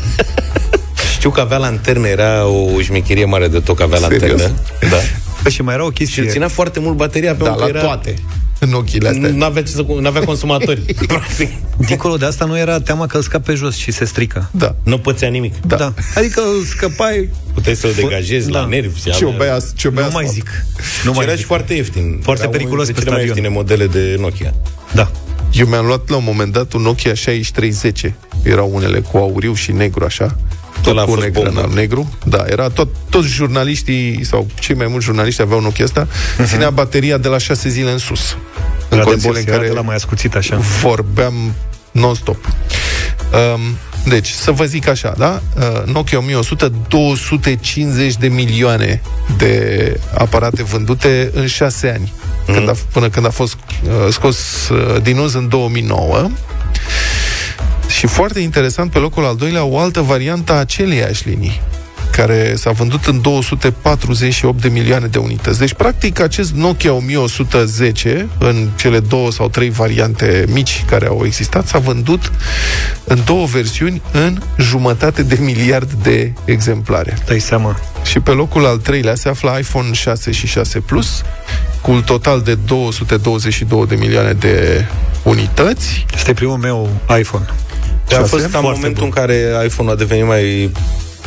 [1.25, 4.20] Știu că avea lanternă, era o șmecherie mare de tot că avea Serios?
[4.20, 4.61] lanternă.
[4.91, 4.97] Da.
[5.43, 6.22] Păi și mai era o Și chestie.
[6.22, 7.81] îl ținea foarte mult bateria pe Da, că la era...
[7.81, 8.14] toate.
[8.59, 9.31] în ochile astea.
[9.31, 10.81] N-avea, ce să, n-avea consumatori.
[11.07, 11.51] Practic.
[11.87, 14.49] Dincolo de asta nu era teama că îl scap pe jos și se strică.
[14.51, 14.75] Da.
[14.83, 15.55] Nu pățea nimic.
[15.66, 15.77] Da.
[15.77, 15.93] Da.
[16.14, 17.29] Adică îl scăpai...
[17.55, 18.61] Puteai să-l degajezi Da.
[18.61, 18.97] la nervi.
[18.99, 20.35] și Ce avea- obea, ce obea Nu mai asfalt.
[20.45, 20.49] zic.
[21.01, 21.41] Și Nu mai era zic.
[21.41, 22.18] și foarte ieftin.
[22.22, 23.59] Foarte Era periculos unul pe dintre cele mai stadion.
[23.59, 24.55] ieftine modele de Nokia.
[24.93, 25.11] Da.
[25.53, 28.14] Eu mi-am luat la un moment dat un Nokia 6310.
[28.43, 30.37] Erau unele cu auriu și negru, așa.
[30.85, 31.61] Tot Ăla a cu fost negru bombă.
[31.61, 32.12] în negru.
[32.24, 36.09] Da, era tot, toți jurnaliștii, sau cei mai mulți jurnaliști aveau Nokia asta.
[36.45, 38.37] Ținea bateria de la 6 zile în sus.
[38.89, 40.57] În Era de condițiile boss, în era care de la mai ascuțit așa.
[40.82, 41.35] vorbeam
[41.91, 42.47] non-stop.
[43.55, 43.61] Um,
[44.05, 45.43] deci, să vă zic așa, da?
[45.57, 49.03] Uh, Nokia 1100, 250 de milioane
[49.37, 52.12] de aparate vândute în 6 ani,
[52.47, 52.55] mm.
[52.55, 56.30] când a, până când a fost uh, scos uh, din uz în 2009.
[57.99, 61.61] Și foarte interesant, pe locul al doilea, o altă variantă a aceleiași linii
[62.16, 65.59] care s-a vândut în 248 de milioane de unități.
[65.59, 71.66] Deci, practic, acest Nokia 1110, în cele două sau trei variante mici care au existat,
[71.66, 72.32] s-a vândut
[73.05, 77.16] în două versiuni în jumătate de miliard de exemplare.
[77.26, 77.80] Dai seama.
[78.05, 81.22] Și pe locul al treilea se află iPhone 6 și 6 Plus,
[81.80, 84.86] cu un total de 222 de milioane de
[85.22, 86.07] unități.
[86.14, 87.47] Este primul meu iPhone.
[88.09, 88.26] A Șase?
[88.26, 89.12] fost cam Foarte momentul bun.
[89.14, 90.70] în care iPhone a devenit mai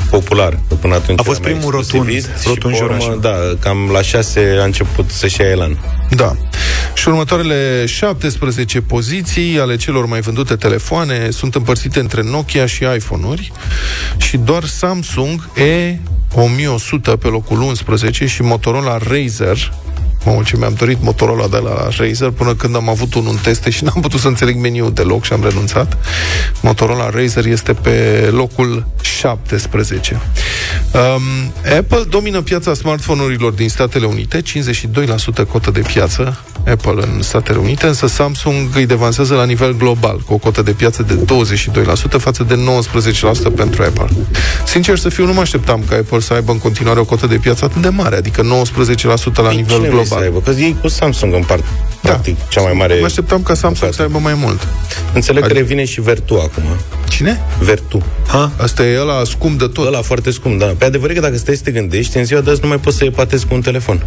[0.10, 0.60] popular.
[0.68, 3.18] că Până atunci A fost era mai primul exclusivist rotund, și rotund pe urmă, joraș.
[3.22, 5.78] Da, cam la 6 a început să-și ia elan.
[6.10, 6.36] Da.
[6.94, 13.52] Și următoarele 17 poziții ale celor mai vândute telefoane sunt împărțite între Nokia și iPhone-uri
[14.18, 19.74] și doar Samsung E1100 pe locul 11 și Motorola Razer
[20.28, 23.70] Mamă, ce mi-am dorit Motorola de la Razer până când am avut unul în teste
[23.70, 25.98] și n-am putut să înțeleg meniul deloc și am renunțat.
[26.62, 30.22] Motorola Razer este pe locul 17.
[30.94, 34.44] Um, Apple domină piața smartphone-urilor din Statele Unite, 52%
[35.52, 40.34] cotă de piață Apple în Statele Unite, însă Samsung îi devansează la nivel global, cu
[40.34, 41.20] o cotă de piață de
[42.18, 42.56] 22% față de
[43.52, 44.08] 19% pentru Apple.
[44.66, 47.36] Sincer să fiu, nu mă așteptam ca Apple să aibă în continuare o cotă de
[47.36, 48.46] piață atât de mare, adică 19%
[49.36, 50.17] la nivel Cine vrei global.
[50.18, 50.40] Să aibă?
[50.40, 51.64] Că ei cu Samsung împart
[52.02, 52.10] da.
[52.10, 52.98] practic cea mai mare...
[53.00, 54.68] Mă așteptam ca Samsung să aibă mai mult.
[55.14, 56.64] Înțeleg că Adică- revine și Vertu acum.
[57.10, 57.42] Cine?
[57.60, 58.04] Vertu.
[58.28, 58.52] Ha?
[58.62, 59.86] Asta e ăla scump de tot.
[59.88, 60.66] Ăla foarte scump, da.
[60.78, 62.78] Pe adevăr e că dacă stai să te gândești, în ziua de azi nu mai
[62.78, 64.04] poți să epatezi cu un telefon.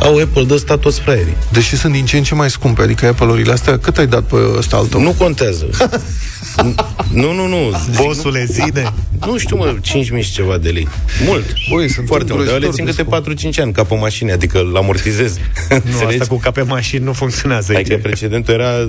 [0.00, 1.36] Au Apple de ăsta toți fraierii.
[1.52, 4.36] Deși sunt din ce în ce mai scumpe, adică Apple-urile astea, cât ai dat pe
[4.58, 5.00] ăsta al tău?
[5.00, 5.66] Nu contează.
[7.12, 7.72] nu, nu, nu.
[7.96, 8.92] Bosule, zine.
[9.26, 9.76] Nu știu, mă,
[10.16, 10.88] 5.000 și ceva de lei.
[11.26, 11.44] Mult.
[11.70, 12.46] Băi, sunt Foarte mult.
[12.46, 15.36] Dar le țin îngrozitor câte de 4-5 ani, ca pe mașini, adică îl amortizez.
[15.68, 17.86] Nu, asta cu cap pe mașini nu funcționează aici.
[17.86, 18.88] Adică precedentul era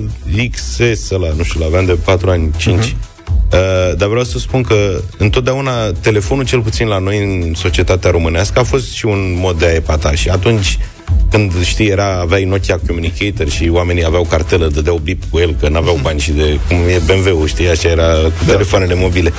[0.50, 2.84] XS ăla, nu știu, l-aveam de 4 ani, 5.
[2.84, 3.14] Uh-huh.
[3.52, 8.58] Uh, dar vreau să spun că întotdeauna telefonul, cel puțin la noi în societatea românească,
[8.58, 10.12] a fost și un mod de a epata.
[10.12, 10.78] Și atunci
[11.30, 15.68] când, știi, era, aveai Nokia Communicator și oamenii aveau cartelă, dădeau bip cu el, că
[15.68, 18.52] n-aveau bani și de, cum e BMW-ul, știi, așa era cu da.
[18.52, 19.32] telefoanele mobile.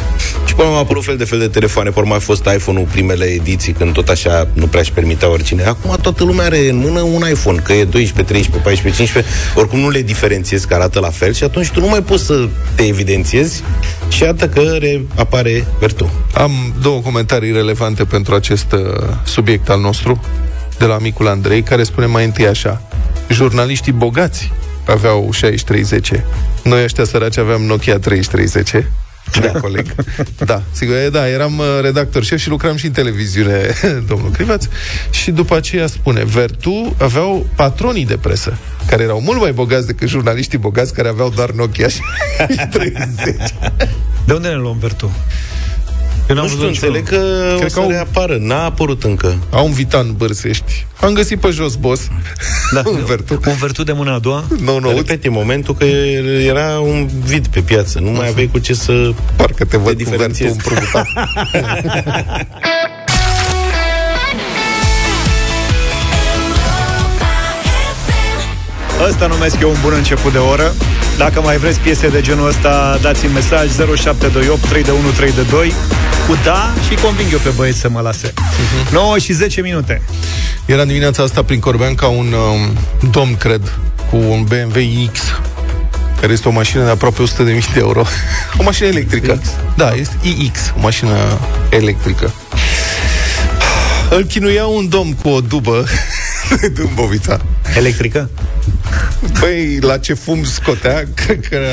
[0.45, 3.26] Și până au apărut fel de fel de telefoane, pe urmă a fost iPhone-ul primele
[3.26, 5.63] ediții, când tot așa nu prea își permitea oricine.
[5.63, 9.80] Acum toată lumea are în mână un iPhone, că e 12, 13, 14, 15, oricum
[9.80, 12.84] nu le diferențiezi, că arată la fel și atunci tu nu mai poți să te
[12.84, 13.63] evidențiezi
[14.09, 16.11] și iată că re- apare Vertu.
[16.34, 16.51] Am
[16.82, 18.80] două comentarii relevante pentru acest uh,
[19.24, 20.22] subiect al nostru,
[20.78, 22.82] de la amicul Andrei, care spune mai întâi așa.
[23.30, 24.51] Jurnaliștii bogați
[24.86, 26.25] aveau 6310.
[26.63, 28.91] Noi ăștia săraci aveam Nokia 3310.
[29.41, 29.95] Da, coleg.
[30.45, 33.73] Da, sigur, e, da, eram uh, redactor șef și lucram și în televiziune,
[34.09, 34.65] domnul Crivaț.
[35.11, 38.57] Și după aceea spune, Vertu aveau patronii de presă,
[38.88, 42.01] care erau mult mai bogați decât jurnaliștii bogați, care aveau doar Nokia și
[42.71, 43.36] 30.
[44.25, 45.11] De unde ne luăm Vertu?
[46.30, 47.15] Eu n-am Nu știu, văzut înțeleg că
[47.47, 48.38] Cred o că să au- reapară.
[48.39, 49.36] N-a apărut încă.
[49.49, 50.86] Au un Vitan Bărsești.
[51.01, 52.07] Am găsit pe jos, boss.
[52.73, 53.39] Da, un Vertu.
[53.47, 54.43] un Vertu de mâna a doua?
[54.59, 57.99] Nu, nu, Repet, e momentul că era un vid pe piață.
[57.99, 60.51] Nu mai aveai cu ce să parcă te văd cu Vertu diferențiezi.
[60.53, 61.07] împrumutat.
[69.05, 70.73] Ăsta numesc eu un bun început de oră.
[71.17, 75.73] Dacă mai vreți piese de genul ăsta, dați-mi mesaj 0728 32132
[76.27, 78.33] cu da și conving eu pe băieți să mă lase.
[78.91, 80.01] 9 și 10 minute.
[80.65, 82.77] Era dimineața asta prin Corbean ca un um,
[83.11, 83.73] domn, cred,
[84.09, 85.19] cu un BMW X
[86.19, 88.05] care este o mașină de aproape 100.000 de euro.
[88.59, 89.41] o mașină electrică.
[89.75, 91.39] Da, este iX, o mașină
[91.69, 92.33] electrică.
[94.09, 95.85] Îl chinuia un domn cu o dubă
[96.61, 97.39] de Dâmbovița.
[97.75, 98.29] Electrică?
[99.39, 101.68] Băi, la ce fum scotea, cred că era,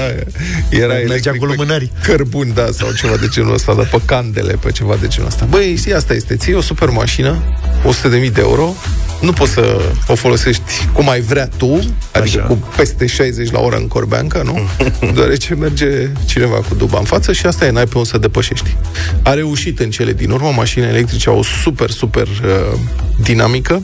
[0.70, 1.90] era Mergea electric cu pe lumânări.
[2.02, 5.44] Cărbuni, da, sau ceva de genul ăsta, de pe candele, pe ceva de genul ăsta.
[5.44, 7.42] Băi, știi, asta este, ții o super mașină,
[7.84, 8.74] 100.000 de euro,
[9.20, 12.46] nu poți să o folosești cum ai vrea tu, adică Așa.
[12.46, 14.58] cu peste 60 la oră în corbeancă, nu?
[15.14, 18.76] Deoarece merge cineva cu duba în față și asta e, n-ai pe unde să depășești.
[19.22, 22.78] A reușit în cele din urmă, mașinile electrice au o super, super uh,
[23.22, 23.82] dinamică.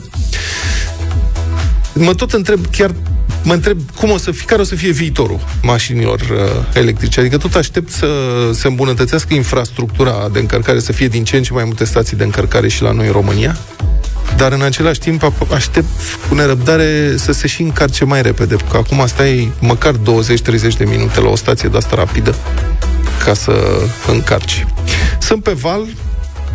[1.93, 2.91] Mă tot întreb, chiar
[3.43, 6.37] mă întreb cum o să fie, care o să fie viitorul mașinilor uh,
[6.73, 7.19] electrice.
[7.19, 8.07] Adică tot aștept să
[8.53, 12.23] se îmbunătățească infrastructura de încărcare, să fie din ce în ce mai multe stații de
[12.23, 13.57] încărcare și la noi în România.
[14.37, 15.87] Dar în același timp ap- aștept
[16.29, 19.97] cu nerăbdare să se și încarce mai repede, că acum stai măcar 20-30
[20.77, 22.35] de minute la o stație de asta rapidă
[23.25, 23.51] ca să
[24.07, 24.65] încarci.
[25.19, 25.81] Sunt pe val,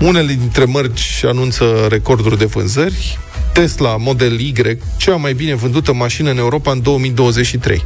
[0.01, 3.19] unele dintre mărci anunță recorduri de vânzări.
[3.57, 4.53] Tesla Model Y,
[4.97, 7.85] cea mai bine vândută mașină în Europa în 2023.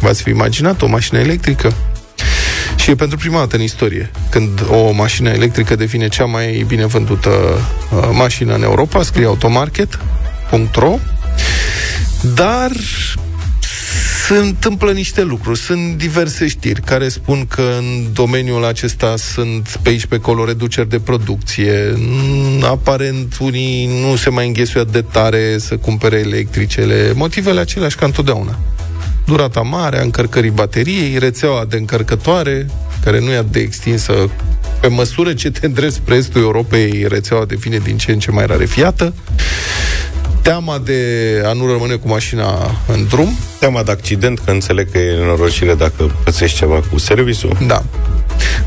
[0.00, 1.72] V-ați fi imaginat o mașină electrică?
[2.76, 6.86] Și e pentru prima dată în istorie când o mașină electrică devine cea mai bine
[6.86, 10.98] vândută uh, mașină în Europa, scrie automarket.ro
[12.34, 12.70] dar
[14.30, 15.58] se întâmplă niște lucruri.
[15.58, 20.88] Sunt diverse știri care spun că în domeniul acesta sunt pe aici pe acolo reduceri
[20.88, 21.92] de producție.
[21.96, 27.12] Mm, Aparent unii nu se mai înghesuie atât de tare să cumpere electricele.
[27.14, 28.58] Motivele aceleași ca întotdeauna.
[29.26, 32.66] Durata mare a încărcării bateriei, rețeaua de încărcătoare,
[33.04, 34.30] care nu e atât de extinsă
[34.80, 38.46] pe măsură ce te îndreți spre estul Europei, rețeaua devine din ce în ce mai
[38.46, 39.14] rarefiată.
[40.42, 43.38] Teama de a nu rămâne cu mașina în drum.
[43.58, 47.56] Teama de accident, că înțeleg că e nenorocire dacă pățești ceva cu serviciul.
[47.66, 47.82] Da.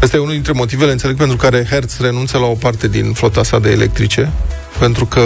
[0.02, 3.44] Asta e unul dintre motivele, înțeleg, pentru care Hertz renunță la o parte din flota
[3.44, 4.32] sa de electrice,
[4.80, 5.22] pentru că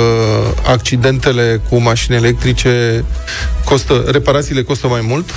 [0.67, 3.03] accidentele cu mașini electrice
[3.63, 5.33] costă, reparațiile costă mai mult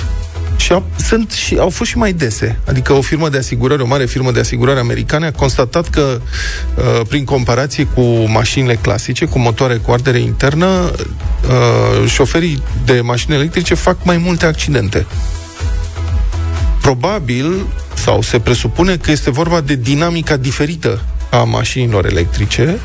[0.61, 2.59] și au, sunt și, au fost și mai dese.
[2.67, 6.21] Adică o firmă de asigurare, o mare firmă de asigurare americane a constatat că
[6.75, 13.35] uh, prin comparație cu mașinile clasice, cu motoare cu ardere internă, uh, șoferii de mașini
[13.35, 15.05] electrice fac mai multe accidente.
[16.81, 21.01] Probabil, sau se presupune că este vorba de dinamica diferită
[21.31, 22.79] a mașinilor electrice.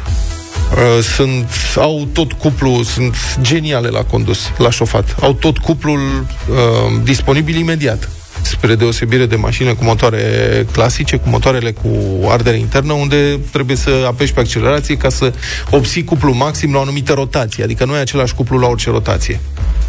[0.72, 5.16] Uh, Sunt, au tot cuplu, sunt geniale la condus, la șofat.
[5.20, 6.56] Au tot cuplul uh,
[7.02, 8.08] disponibil imediat
[8.42, 11.88] spre deosebire de mașini cu motoare clasice, cu motoarele cu
[12.28, 15.32] ardere internă, unde trebuie să apeși pe accelerație ca să
[15.70, 19.40] obții cuplu maxim la o anumită rotație, adică nu e același cuplu la orice rotație.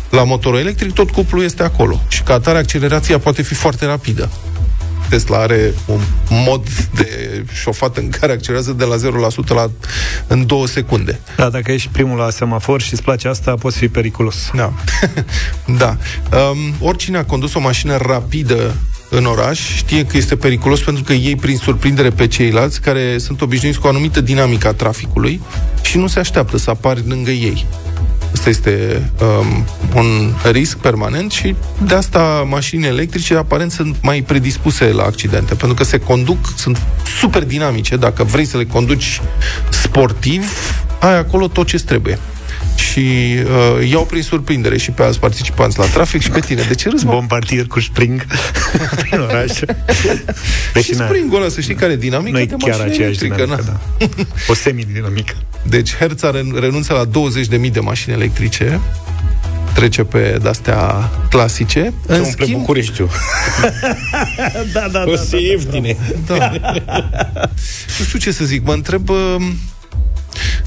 [0.10, 4.30] La motorul electric tot cuplul este acolo și ca atare accelerația poate fi foarte rapidă.
[5.10, 9.72] Tesla are un mod de șofat în care accelerează de la 0% la,
[10.28, 11.20] în două secunde.
[11.36, 14.50] Da, dacă ești primul la semafor și îți place asta, poți fi periculos.
[14.56, 14.74] Da.
[15.78, 15.98] da.
[16.38, 18.76] Um, oricine a condus o mașină rapidă
[19.10, 23.42] în oraș știe că este periculos pentru că ei prin surprindere pe ceilalți care sunt
[23.42, 25.42] obișnuiți cu o anumită dinamică a traficului
[25.82, 27.66] și nu se așteaptă să apari lângă ei.
[28.34, 29.66] Asta este um,
[29.96, 35.78] un risc permanent și de asta mașinile electrice aparent sunt mai predispuse la accidente, pentru
[35.78, 36.82] că se conduc, sunt
[37.20, 37.96] super dinamice.
[37.96, 39.22] Dacă vrei să le conduci
[39.70, 40.44] sportiv,
[41.00, 42.20] ai acolo tot ce trebuie.
[42.76, 43.00] Și
[43.80, 46.62] uh, iau prin surprindere și pe alți participanți la trafic și pe tine.
[46.68, 47.12] De ce râzi, mă?
[47.12, 48.26] Bombardier cu spring
[49.02, 49.52] prin oraș.
[50.84, 53.36] și springul ăla, să știi care e dinamica Nu e de chiar mașină aceeași electrică.
[53.36, 54.06] dinamică, na.
[54.08, 54.24] da.
[54.48, 55.34] O semi-dinamică.
[55.70, 57.06] Deci Hertz a ren- renunță la
[57.66, 58.80] 20.000 de mașini electrice
[59.74, 61.94] trece pe de-astea clasice.
[62.06, 62.60] În umple schimb...
[62.60, 63.10] Bucureștiul.
[64.74, 65.98] da, da, o să da, ieftine.
[66.26, 66.52] Da.
[68.00, 69.10] nu știu ce să zic, mă întreb...
[69.10, 69.58] um,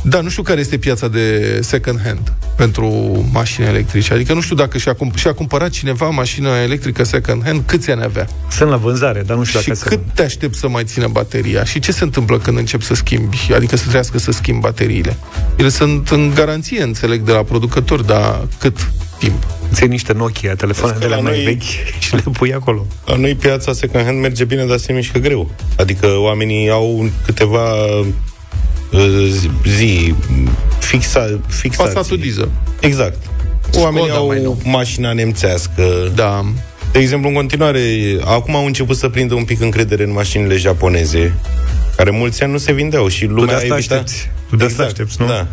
[0.02, 2.88] Da, nu știu care este piața de second hand pentru
[3.32, 4.12] mașini electrice.
[4.12, 8.02] Adică nu știu dacă și-a, cum- și-a cumpărat cineva mașină electrică second hand, câți ani
[8.02, 8.26] avea?
[8.50, 11.64] Sunt la vânzare, dar nu știu și dacă cât te aștept să mai țină bateria?
[11.64, 13.50] Și ce se întâmplă când încep să schimbi?
[13.54, 15.16] Adică să trească să schimbi bateriile?
[15.56, 19.46] Ele sunt în garanție, înțeleg, de la producător, dar cât timp?
[19.72, 21.62] Ții niște Nokia, telefoane Vezi de că la la mai noi- vechi
[22.04, 22.86] și le pui acolo.
[23.06, 25.50] La noi piața second hand merge bine, dar se mișcă greu.
[25.76, 28.06] Adică oamenii au câteva uh,
[29.30, 30.14] zi, zi
[30.78, 31.92] fixa, fixații.
[31.94, 32.48] Passatul diesel.
[32.80, 33.16] Exact.
[33.74, 34.58] Oamenii Skoda mai au nou.
[34.64, 35.82] mașina nemțească.
[36.14, 36.44] Da.
[36.92, 37.80] De exemplu, în continuare,
[38.24, 41.34] acum au început să prindă un pic încredere în mașinile japoneze,
[41.96, 43.94] care mulți ani nu se vindeau și Tu de lumea asta evita...
[43.94, 44.30] aștepți.
[44.50, 45.26] Tu de asta aștepți, nu?
[45.26, 45.46] Da.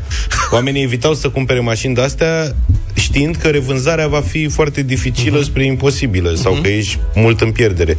[0.52, 2.56] Oamenii evitau să cumpere mașini de astea
[2.94, 5.44] știind că revânzarea va fi foarte dificilă uh-huh.
[5.46, 6.62] spre imposibilă sau Mhm.
[6.62, 7.98] că ești mult în pierdere.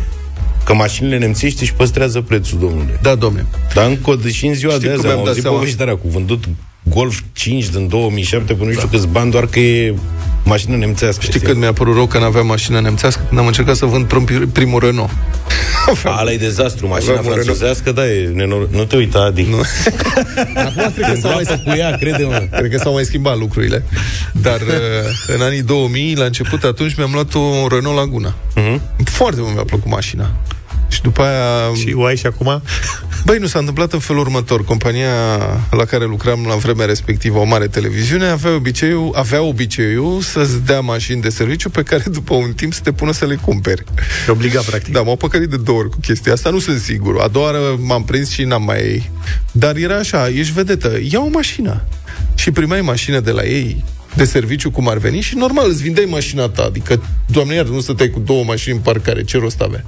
[0.69, 2.99] Că mașinile nemțești își păstrează prețul, domnule.
[3.03, 3.47] Da, domne.
[3.75, 5.59] Dar încă o- și în ziua Știi de azi cum am mi-am dat auzit seama?
[5.59, 6.45] povestea cu vândut
[6.83, 9.95] Golf 5 din 2007 până nu știu câți bani, doar că e
[10.45, 11.25] mașină nemțească.
[11.25, 13.21] Știi când mi-a părut rău că n-aveam mașină nemțească?
[13.29, 15.11] Când am încercat să vând prim- primul Renault.
[16.05, 18.69] Ala e dezastru, mașina Aveam un franțuzească, da, e nenor...
[18.71, 19.43] Nu te uita, Adi.
[19.51, 19.57] Nu.
[20.67, 22.47] Acum cred că s-au mai cu ea, crede-mă.
[22.59, 23.85] Cred că s-au mai schimbat lucrurile.
[24.33, 28.35] Dar uh, în anii 2000, la început, atunci mi-am luat un Renault Laguna.
[28.55, 28.81] Mhm.
[29.05, 30.31] Foarte mult mi-a plăcut mașina.
[30.89, 31.75] Și după aia...
[31.75, 32.63] Și o ai și acum?
[33.25, 34.65] Băi, nu s-a întâmplat în felul următor.
[34.65, 35.11] Compania
[35.71, 40.81] la care lucram la vremea respectivă, o mare televiziune, avea obiceiul, avea obiceiul să-ți dea
[40.81, 43.85] mașini de serviciu pe care după un timp să te pună să le cumperi.
[44.25, 44.93] Te obliga, practic.
[44.93, 47.21] Da, m-au păcălit de două ori cu chestia asta, nu sunt sigur.
[47.21, 49.11] A doua oară m-am prins și n-am mai...
[49.53, 51.85] Dar era așa, ești vedetă, ia o mașină.
[52.35, 53.85] Și primeai mașină de la ei,
[54.15, 56.63] de serviciu cum ar veni și normal îți vindeai mașina ta.
[56.63, 59.85] Adică, doamne iar, nu stăteai cu două mașini în parcare, ce rost avea?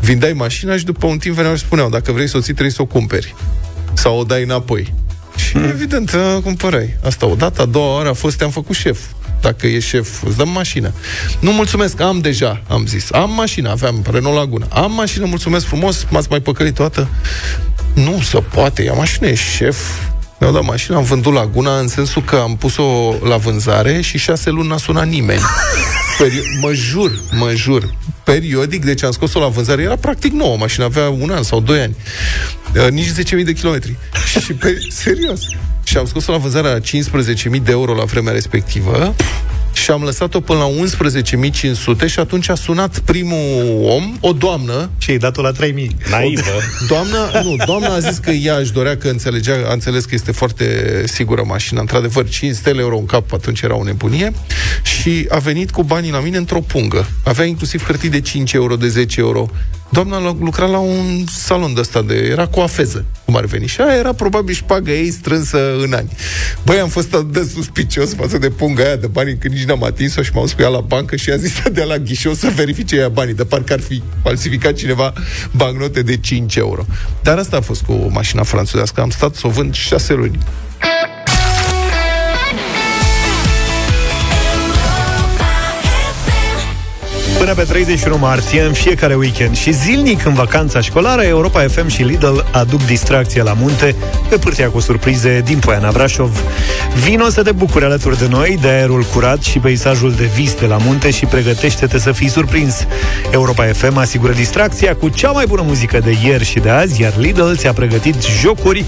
[0.00, 2.74] Vindeai mașina și după un timp veneau și spuneau, dacă vrei să o ții, trebuie
[2.74, 3.34] să o cumperi.
[3.92, 4.94] Sau o dai înapoi.
[5.36, 6.96] Și evident, uh, cumpărai.
[7.04, 8.98] Asta o dată, a doua oară a fost, te-am făcut șef.
[9.40, 10.92] Dacă e șef, îți dăm mașină.
[11.40, 13.12] Nu mulțumesc, am deja, am zis.
[13.12, 14.66] Am mașină, aveam Renault Laguna.
[14.70, 17.08] Am mașină, mulțumesc frumos, m-ați mai păcălit toată.
[17.94, 19.76] Nu se poate, ia mașină, e șef.
[20.40, 24.50] Mi-au dat mașina, am vândut Laguna în sensul că am pus-o la vânzare și șase
[24.50, 25.40] luni n-a sunat nimeni.
[26.18, 27.94] Peri- mă jur, mă jur.
[28.24, 31.80] Periodic, deci am scos-o la vânzare, era practic nouă, mașina avea un an sau doi
[31.80, 31.96] ani.
[32.76, 33.96] Uh, nici 10.000 de kilometri.
[34.44, 35.40] și pe, serios.
[35.84, 39.14] Și am scos-o la vânzare la 15.000 de euro la vremea respectivă
[39.72, 40.68] și am lăsat-o până la
[42.04, 44.90] 11.500 și atunci a sunat primul om, o doamnă.
[44.98, 45.56] Și ai dat-o la 3.000.
[46.10, 46.42] Naivă.
[46.88, 50.32] Doamna, nu, doamna a zis că ea își dorea că înțelegea, a înțeles că este
[50.32, 50.64] foarte
[51.06, 51.80] sigură mașina.
[51.80, 54.32] Într-adevăr, 5 stele euro în cap, atunci era o nebunie.
[54.82, 57.06] Și a venit cu banii la mine într-o pungă.
[57.24, 59.50] Avea inclusiv hârtii de 5 euro, de 10 euro.
[59.92, 62.14] Doamna lu- lucra la un salon de ăsta de...
[62.14, 63.66] Era cu afeză, cum ar veni.
[63.66, 66.08] Și aia era probabil șpaga ei strânsă în ani.
[66.64, 69.84] Băi, am fost atât de suspicios față de punga aia de bani, că nici n-am
[69.84, 72.32] atins-o și m-am dus cu ea la bancă și a zis să dea la ghișeu
[72.32, 73.34] să verifice ea banii.
[73.34, 75.12] De parcă ar fi falsificat cineva
[75.50, 76.84] bancnote de 5 euro.
[77.22, 79.00] Dar asta a fost cu mașina franțuzească.
[79.00, 80.38] Am stat să o vând șase luni.
[87.40, 92.02] Până pe 31 martie, în fiecare weekend și zilnic în vacanța școlară, Europa FM și
[92.02, 93.94] Lidl aduc distracție la munte
[94.28, 96.42] pe pârtia cu surprize din Poiana Brașov.
[97.04, 100.66] Vino să te bucuri alături de noi de aerul curat și peisajul de vis de
[100.66, 102.86] la munte și pregătește-te să fii surprins.
[103.30, 107.12] Europa FM asigură distracția cu cea mai bună muzică de ieri și de azi, iar
[107.16, 108.84] Lidl ți-a pregătit jocuri,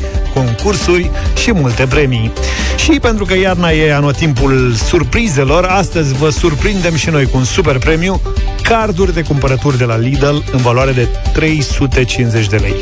[0.62, 2.32] concursuri și multe premii.
[2.76, 7.78] Și pentru că iarna e anotimpul surprizelor, astăzi vă surprindem și noi cu un super
[7.78, 8.20] premiu,
[8.62, 12.74] carduri de cumpărături de la Lidl în valoare de 350 de lei.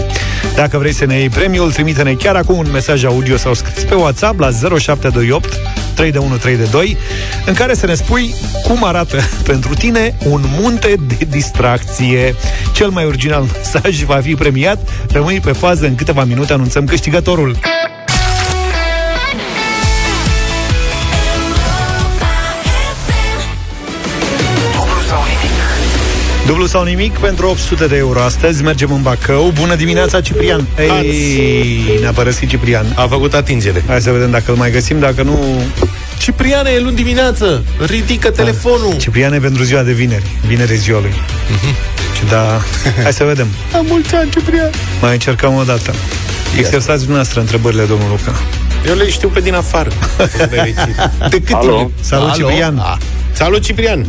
[0.55, 3.95] Dacă vrei să ne iei premiul, trimite-ne chiar acum un mesaj audio sau scris pe
[3.95, 5.55] WhatsApp la 0728
[6.01, 6.97] 3 de 1 3 de 2
[7.47, 9.17] în care să ne spui cum arată
[9.51, 12.35] pentru tine un munte de distracție.
[12.73, 14.79] Cel mai original mesaj va fi premiat.
[15.13, 17.57] Rămâi pe fază, în câteva minute anunțăm câștigătorul.
[26.51, 28.63] Dublu sau nimic pentru 800 de euro astăzi.
[28.63, 29.51] Mergem în Bacău.
[29.55, 30.67] Bună dimineața, Ciprian!
[31.03, 32.87] Ei, ne-a părăsit Ciprian.
[32.95, 33.85] A făcut atingere.
[33.87, 35.63] Hai să vedem dacă îl mai găsim, dacă nu...
[36.19, 38.97] Cipriane, e luni dimineață, ridică telefonul.
[38.97, 40.25] Ciprian e pentru ziua de vineri.
[40.47, 41.13] Vineri e ziua lui.
[42.17, 42.61] Și da,
[43.03, 43.47] hai să vedem.
[43.73, 44.71] La mulți ani, Ciprian.
[45.01, 45.95] Mai încercăm o dată.
[46.59, 48.39] Exersați dumneavoastră întrebările, domnul Luca.
[48.87, 49.91] Eu le știu pe din afară.
[51.31, 51.77] De cât Alo?
[51.77, 51.91] timp?
[52.01, 52.49] Salut, Alo?
[52.49, 52.79] Ciprian!
[52.79, 52.97] Ah.
[53.41, 54.07] Salut, Ciprian!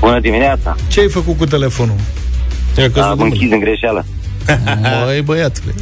[0.00, 0.76] Bună dimineața!
[0.88, 1.96] Ce ai făcut cu telefonul?
[3.00, 4.04] Am închis în greșeală.
[5.04, 5.74] Măi, băiatule.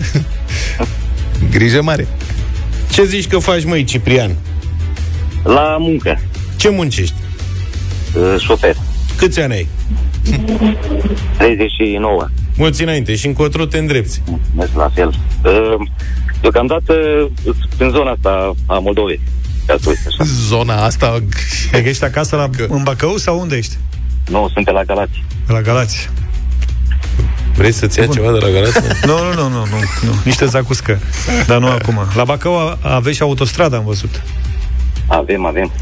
[1.51, 2.07] Grijă mare.
[2.90, 4.36] Ce zici că faci, măi, Ciprian?
[5.42, 6.20] La muncă.
[6.57, 7.14] Ce muncești?
[8.16, 8.76] Uh, șofer.
[9.16, 9.68] Câți ani ai?
[11.38, 12.28] 39.
[12.57, 14.22] Mulți înainte și încotro te îndrepți.
[14.57, 15.09] Merg la fel.
[15.09, 15.86] Uh,
[16.40, 16.95] deocamdată
[17.45, 19.20] uh, în zona asta a Moldovei.
[19.67, 20.25] Ca să uiți așa.
[20.49, 21.23] Zona asta...
[21.73, 23.77] E că ești acasă la, în Bacău sau unde ești?
[24.31, 25.25] Nu, sunt pe la Galați.
[25.47, 26.11] La Galați.
[27.57, 28.79] Vrei să-ți ia ceva de la Galați?
[29.07, 30.12] Nu, nu, nu, nu, nu, nu.
[30.25, 30.99] Niște zacuscă.
[31.47, 31.99] Dar nu acum.
[32.15, 34.23] La Bacău a- aveți și autostrada, am văzut.
[35.07, 35.73] Avem, avem.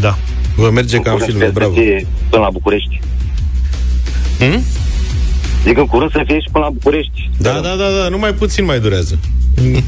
[0.00, 0.18] Da.
[0.56, 1.72] Vă merge ca în Curând filme, sper să bravo.
[1.80, 3.00] fie Până la București.
[4.38, 4.62] Hmm?
[5.64, 7.30] Zic în curând să fie și până la București.
[7.38, 9.18] Da, da, da, da, numai puțin mai durează.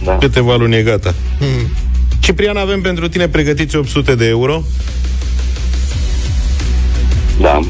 [0.04, 0.16] Da.
[0.16, 1.14] Câteva luni e gata.
[1.38, 1.70] Hmm.
[2.30, 4.62] Ciprian, avem pentru tine pregătiți 800 de euro.
[7.40, 7.60] Da.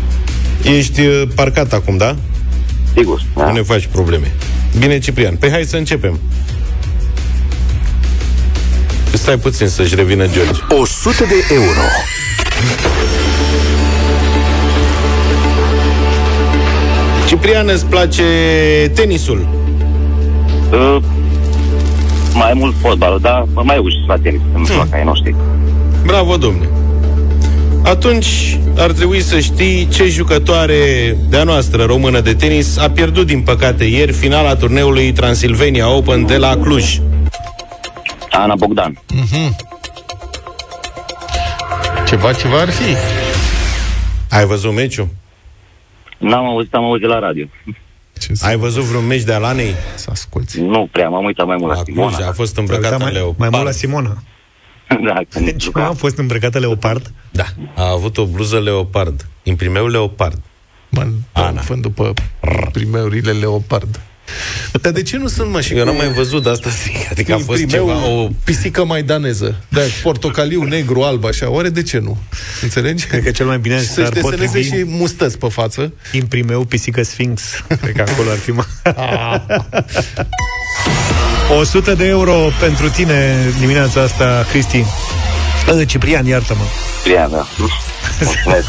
[0.63, 2.17] Ești uh, parcat acum, da?
[2.97, 3.23] Sigur.
[3.37, 3.47] Da.
[3.47, 4.33] Nu ne faci probleme.
[4.79, 5.37] Bine, Ciprian.
[5.37, 6.21] Păi hai să începem.
[9.13, 10.61] Stai puțin să-și revină George.
[10.69, 11.81] 100 de euro.
[17.27, 18.25] Ciprian, îți place
[18.95, 19.49] tenisul?
[20.73, 21.03] Uh,
[22.35, 24.89] mai mult fotbalul, dar mai ușor la tenis, în hmm.
[24.93, 25.35] ai noștri.
[26.05, 26.69] Bravo, domne.
[27.85, 33.43] Atunci ar trebui să știi ce jucătoare de-a noastră română de tenis a pierdut, din
[33.43, 36.99] păcate, ieri finala turneului Transilvania Open de la Cluj.
[38.31, 38.99] Ana Bogdan.
[39.15, 39.57] Mhm.
[42.07, 42.97] Ceva, ceva ar fi.
[44.31, 45.09] Ai văzut meciul?
[46.19, 47.47] N-am auzit, am auzit la radio.
[48.41, 49.75] Ai văzut vreun meci de Alanei?
[49.95, 50.61] Să asculti.
[50.61, 52.09] Nu prea, m-am uitat mai mult la, La Simona.
[52.17, 53.39] Cluj a fost îmbrăcat în mai, leopard.
[53.39, 54.23] mai mult la Simona.
[55.07, 55.87] da, când Deci juca.
[55.87, 57.13] a fost îmbrăcată leopard?
[57.31, 57.45] Da,
[57.75, 59.27] a avut o bluză leopard.
[59.43, 60.41] Imprimeu leopard.
[60.89, 61.61] Mă, Ana.
[61.61, 62.15] Fând după
[62.73, 64.01] primeurile leopard.
[64.81, 66.69] Dar de ce nu sunt, mă, și Eu n-am mai văzut asta,
[67.11, 68.29] adică a fost Imprimeu ceva, o...
[68.45, 69.55] pisică maidaneză.
[69.69, 71.51] Da, portocaliu, negru, alb, așa.
[71.51, 72.19] Oare de ce nu?
[72.63, 73.07] Înțelegi?
[73.07, 75.93] Cred că cel mai bine Să-și s-ar deseneze potrivi și mustăți pe față.
[76.13, 77.43] imprimeu pisică Sphinx.
[77.81, 78.67] Cred că acolo ar fi mai...
[81.59, 84.85] 100 de euro pentru tine dimineața asta, Cristi.
[85.69, 86.65] Ă, Ciprian, iartă-mă.
[87.03, 87.47] Ciprian, da.
[88.21, 88.67] Mulțumesc.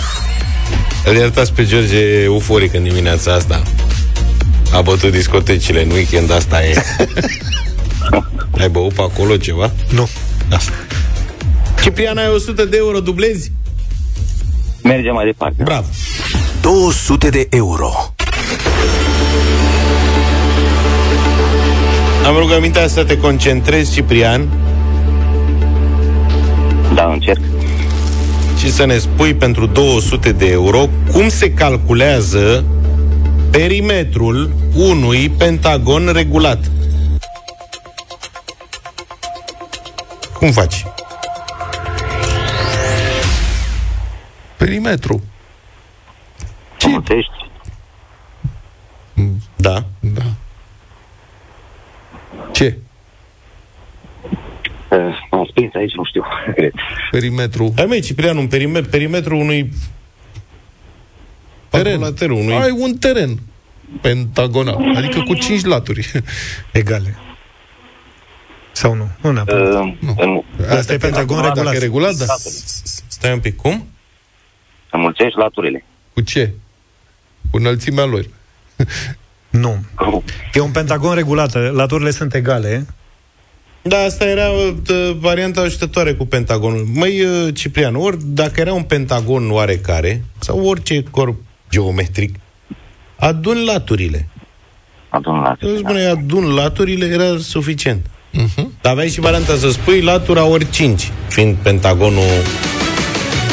[1.06, 3.64] Îl iertați pe George euforic în dimineața asta.
[4.74, 6.84] A bătut discotecile în weekend, asta e.
[8.60, 9.72] Ai băut pe acolo ceva?
[9.90, 10.08] Nu.
[10.52, 10.72] Asta.
[11.82, 13.52] Ciprian, ai 100 de euro, dublezi?
[14.84, 15.64] Mergem mai departe.
[15.64, 15.86] Bravo.
[16.62, 17.92] 200 de euro.
[22.26, 24.48] Am rugămintea să te concentrezi, Ciprian,
[26.94, 27.42] Da, încerc.
[28.60, 32.64] și să ne spui pentru 200 de euro cum se calculează
[33.52, 36.72] perimetrul unui pentagon regulat.
[40.34, 40.86] Cum faci?
[44.58, 45.24] Perimetru.
[46.78, 46.88] Ce?
[46.88, 47.32] Mulțești?
[49.56, 49.84] Da.
[50.00, 50.22] Da.
[52.52, 52.78] Ce?
[54.90, 54.98] Uh,
[55.30, 56.24] am sprins aici, nu știu,
[56.56, 56.74] cred.
[57.12, 57.74] Perimetru.
[57.76, 59.72] Hai măi, Ciprian, un perimetru, perimetrul unui
[61.78, 62.00] Teren.
[62.00, 62.54] patru unui...
[62.54, 63.40] Ai un teren
[64.02, 66.12] pentagonal, adică cu 5 laturi.
[66.72, 67.18] Egale.
[68.72, 69.08] Sau nu?
[69.22, 69.84] Nu neapărat.
[69.84, 70.44] Uh, nu.
[70.70, 71.74] Asta e pentagon Dacă regulat.
[71.74, 72.26] e regulat, da.
[73.08, 73.88] Stai un pic, cum?
[74.90, 75.86] Să mulțești laturile.
[76.14, 76.54] Cu ce?
[77.52, 78.26] Cu înălțimea lor.
[79.50, 79.78] Nu.
[80.54, 81.74] E un pentagon regulat.
[81.74, 82.86] Laturile sunt egale.
[83.82, 86.88] Da, asta era uh, varianta ajutătoare cu pentagonul.
[86.94, 91.42] Măi, uh, Ciprian, ori dacă era un pentagon oarecare, sau orice corp
[91.72, 92.36] geometric,
[93.20, 94.28] adun laturile.
[95.10, 95.72] Adun laturile.
[95.72, 98.06] Îți spune, adun laturile, era suficient.
[98.06, 98.64] Uh-huh.
[98.82, 102.30] Dar aveai și varianta să spui latura ori 5, fiind pentagonul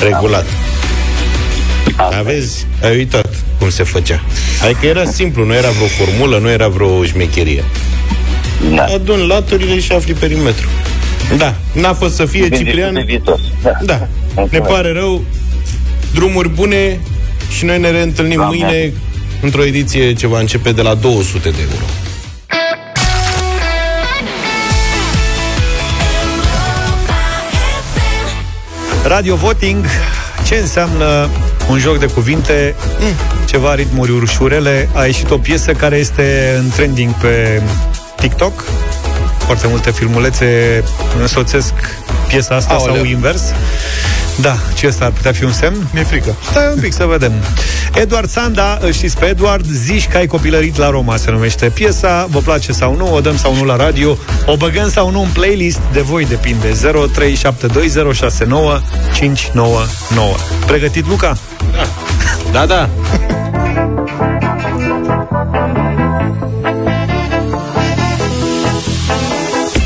[0.02, 0.46] regulat.
[1.96, 4.20] Aveți, ai uitat cum se făcea.
[4.64, 7.64] Adică era simplu, nu era vreo formulă, nu era vreo șmecherie.
[8.74, 8.84] Da.
[8.84, 10.68] Adun laturile și afli perimetru.
[11.36, 12.94] Da, n-a fost să fie Gândește Ciprian.
[12.94, 13.40] pe viitor.
[13.62, 13.72] Da.
[13.84, 14.68] Da, ne Mulțumesc.
[14.70, 15.24] pare rău.
[16.14, 17.00] Drumuri bune
[17.50, 18.56] și noi ne reîntâlnim Doamne.
[18.56, 18.92] mâine
[19.40, 21.84] într-o ediție ce va începe de la 200 de euro.
[29.04, 29.84] Radio Voting,
[30.46, 31.28] ce înseamnă
[31.70, 33.14] un joc de cuvinte, mm,
[33.46, 34.88] ceva ritmuri ușurele.
[34.94, 37.62] A ieșit o piesă care este în trending pe
[38.16, 38.64] TikTok.
[39.38, 40.82] Foarte multe filmulețe
[41.20, 41.72] însoțesc
[42.26, 42.94] piesa asta Aoleu.
[42.94, 43.42] sau invers.
[44.40, 45.88] Da, ce ăsta ar putea fi un semn?
[45.92, 46.34] Mi-e frică.
[46.50, 47.32] Stai un pic să vedem.
[47.94, 52.26] Eduard Sanda, îl știți pe Eduard, zici că ai copilărit la Roma, se numește piesa,
[52.30, 55.28] vă place sau nu, o dăm sau nu la radio, o băgăm sau nu în
[55.32, 56.70] playlist, de voi depinde.
[56.70, 56.74] 0372069599.
[60.66, 61.36] Pregătit, Luca?
[62.52, 62.88] Da, da.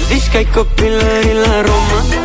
[0.09, 2.22] Zici că ai copilării la Roma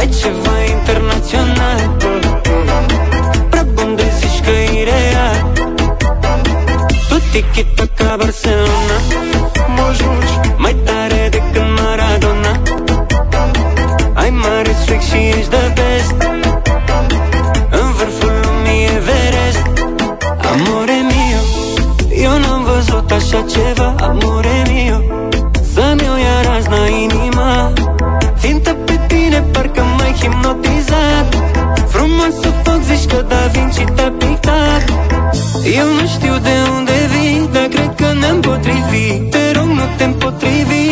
[0.00, 1.96] Ai ceva internațional?
[3.50, 5.52] Prea bun de zici că e real.
[7.08, 8.96] Tu tiki-taka Barcelona.
[9.76, 12.62] Mă joci Mai tare decât Maradona.
[14.14, 15.59] Ai mare swag și ești the
[35.80, 39.30] Eu nu știu de unde vii Dar cred că ne-am potrivit.
[39.30, 40.86] Te rog nu te împotrivi.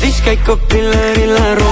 [0.00, 1.65] Zici că ai copilării la Roma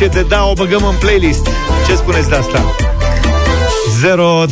[0.00, 1.48] La 10 te da, o băgăm în playlist.
[1.86, 2.74] Ce spuneți de asta?
[4.00, 4.44] 0372069599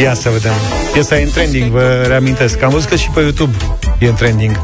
[0.00, 0.52] Ia să vedem.
[0.92, 2.62] Piesa e în trending, vă reamintesc.
[2.62, 3.56] Am văzut că și pe YouTube
[3.98, 4.56] e în trending.
[4.56, 4.60] Uh,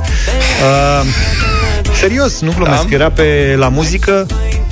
[1.95, 2.95] serios, nu glumesc, da.
[2.95, 4.27] era pe la muzică,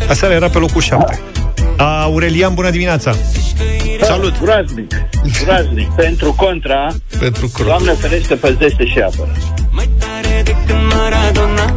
[0.08, 1.20] aseară era pe locul 7.
[1.76, 3.14] Aurelian, bună dimineața!
[4.02, 4.40] Salut!
[4.42, 4.92] Groaznic,
[5.44, 5.88] groaznic.
[5.90, 9.30] Pentru contra, Pentru cro- Doamne ferește, păzește și apără.
[11.32, 11.74] Tare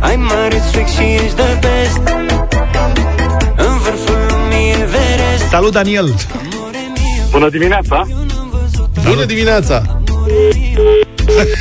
[0.00, 2.00] Ai mare respect și ești the best
[3.56, 6.14] În vârful lumii Everest Salut, Daniel!
[7.30, 8.06] Bună dimineața!
[9.08, 9.82] Bună dimineața!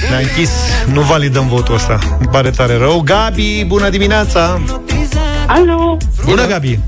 [0.10, 0.50] Ne-a închis,
[0.94, 2.00] nu validăm votul ăsta.
[2.20, 3.02] Îmi pare tare rău.
[3.02, 4.62] Gabi, bună dimineața!
[5.48, 6.80] Alo, Bună, Gabi!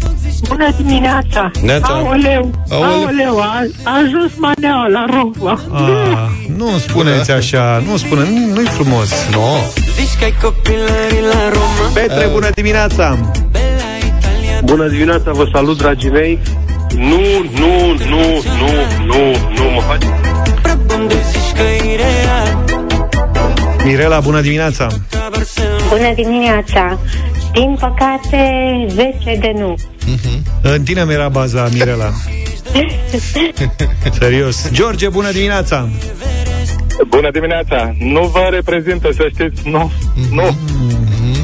[0.47, 1.51] Bună dimineața!
[1.63, 1.87] Neața.
[1.93, 2.89] Aoleu, Aoleu.
[3.03, 5.59] aoleu, a, a ajuns maneaua la Roma.
[5.73, 9.09] Ah, nu spuneți așa, nu spune, nu- nu-i frumos.
[9.31, 9.37] Nu.
[9.39, 9.47] No.
[9.99, 13.17] Zici că ai copilării la Roma Petre, bună dimineața!
[14.63, 16.39] Bună dimineața, vă salut, dragii mei!
[16.97, 17.21] Nu,
[17.59, 18.21] nu, nu,
[18.59, 18.69] nu,
[19.05, 20.03] nu, nu mă faci...
[20.61, 22.63] Prea bun de zici că e real
[23.85, 24.87] Mirela, bună dimineața!
[25.89, 26.99] Bună dimineața!
[27.53, 29.75] Din păcate, 10 de nu.
[30.61, 32.09] În tine mi era baza, Mirela.
[34.19, 34.71] Serios.
[34.71, 35.89] George, bună dimineața!
[37.07, 37.95] Bună dimineața!
[37.99, 39.91] Nu vă reprezintă, să știți, nu,
[40.31, 40.55] nu.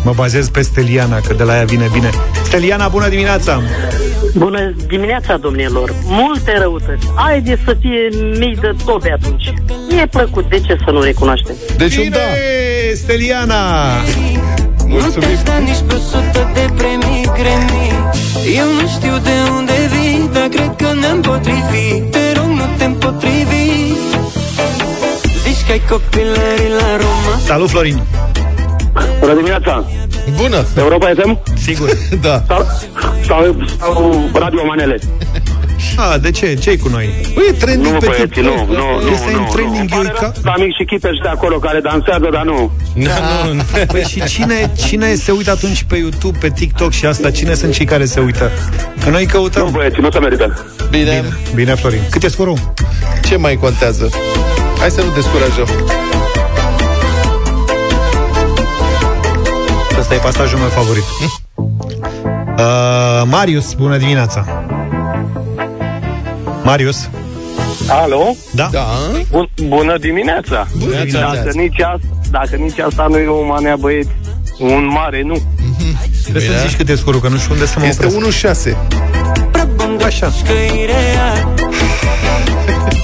[0.03, 2.10] Mă bazez pe Steliana, că de la ea vine bine.
[2.43, 3.62] Steliana, bună dimineața!
[4.36, 5.95] Bună dimineața, domnilor!
[6.05, 7.07] Multe răutăți.
[7.16, 9.53] Haideți să fie mii de tobe atunci.
[9.89, 11.55] Mi-e plăcut, de ce să nu recunoaștem?
[11.78, 12.20] Deci un Bine,
[12.93, 13.91] Steliana!
[14.90, 17.92] Nu te-aș da nici pe o sută de premii Grammy
[18.56, 22.84] Eu nu știu de unde vii Dar cred că ne-am potrivit Te rog, nu te
[22.84, 23.68] împotrivi
[25.44, 28.02] Zici că ai copilării la Roma Salut, Florin!
[29.20, 29.84] Bună dimineața!
[30.42, 30.66] Bună!
[30.78, 31.40] Europa FM?
[31.62, 31.90] Sigur.
[32.22, 32.44] da.
[32.48, 32.66] Sau,
[33.28, 35.00] sau, sau Radio Manele?
[36.00, 36.54] A, de ce?
[36.54, 37.10] Ce-i cu noi?
[37.34, 38.43] Băi, e trending Nu, pe băieți, TikTok.
[38.43, 39.50] nu, nu, nu, Este nu, în nu.
[39.54, 40.32] trending, eu ca...
[40.43, 42.72] La mic și Chipeș de acolo care dansează, dar nu.
[43.06, 47.32] Da, nu, Păi și cine, cine se uită atunci pe YouTube, pe TikTok și asta?
[47.32, 48.52] Cine sunt cei care se uită?
[49.04, 49.64] Că noi căutăm.
[49.64, 50.66] Nu, băieți, nu se merită.
[50.89, 51.04] Bine.
[51.04, 51.24] Bine,
[51.56, 52.02] bine Florin.
[52.10, 52.58] Cât e scorul?
[53.24, 54.10] Ce mai contează?
[54.80, 55.68] Hai să nu descurajăm.
[60.00, 61.04] Ăsta e pasajul meu favorit.
[62.60, 64.45] Uh, Marius, bună dimineața!
[66.70, 67.09] Marius?
[67.88, 68.36] Alo?
[68.51, 68.70] Da?
[68.72, 68.86] Da.
[69.30, 70.67] Bun, bună dimineața!
[70.78, 71.34] Bună dimineața.
[71.36, 74.09] Dacă nici, asta, dacă nici asta nu e o manea, băieți,
[74.59, 75.41] un mare nu.
[76.22, 78.38] Trebuie să zici cât e scorul, că nu știu unde să mă Este opresc.
[78.38, 78.78] 1-6.
[80.05, 80.32] Așa.
[80.45, 81.53] că e real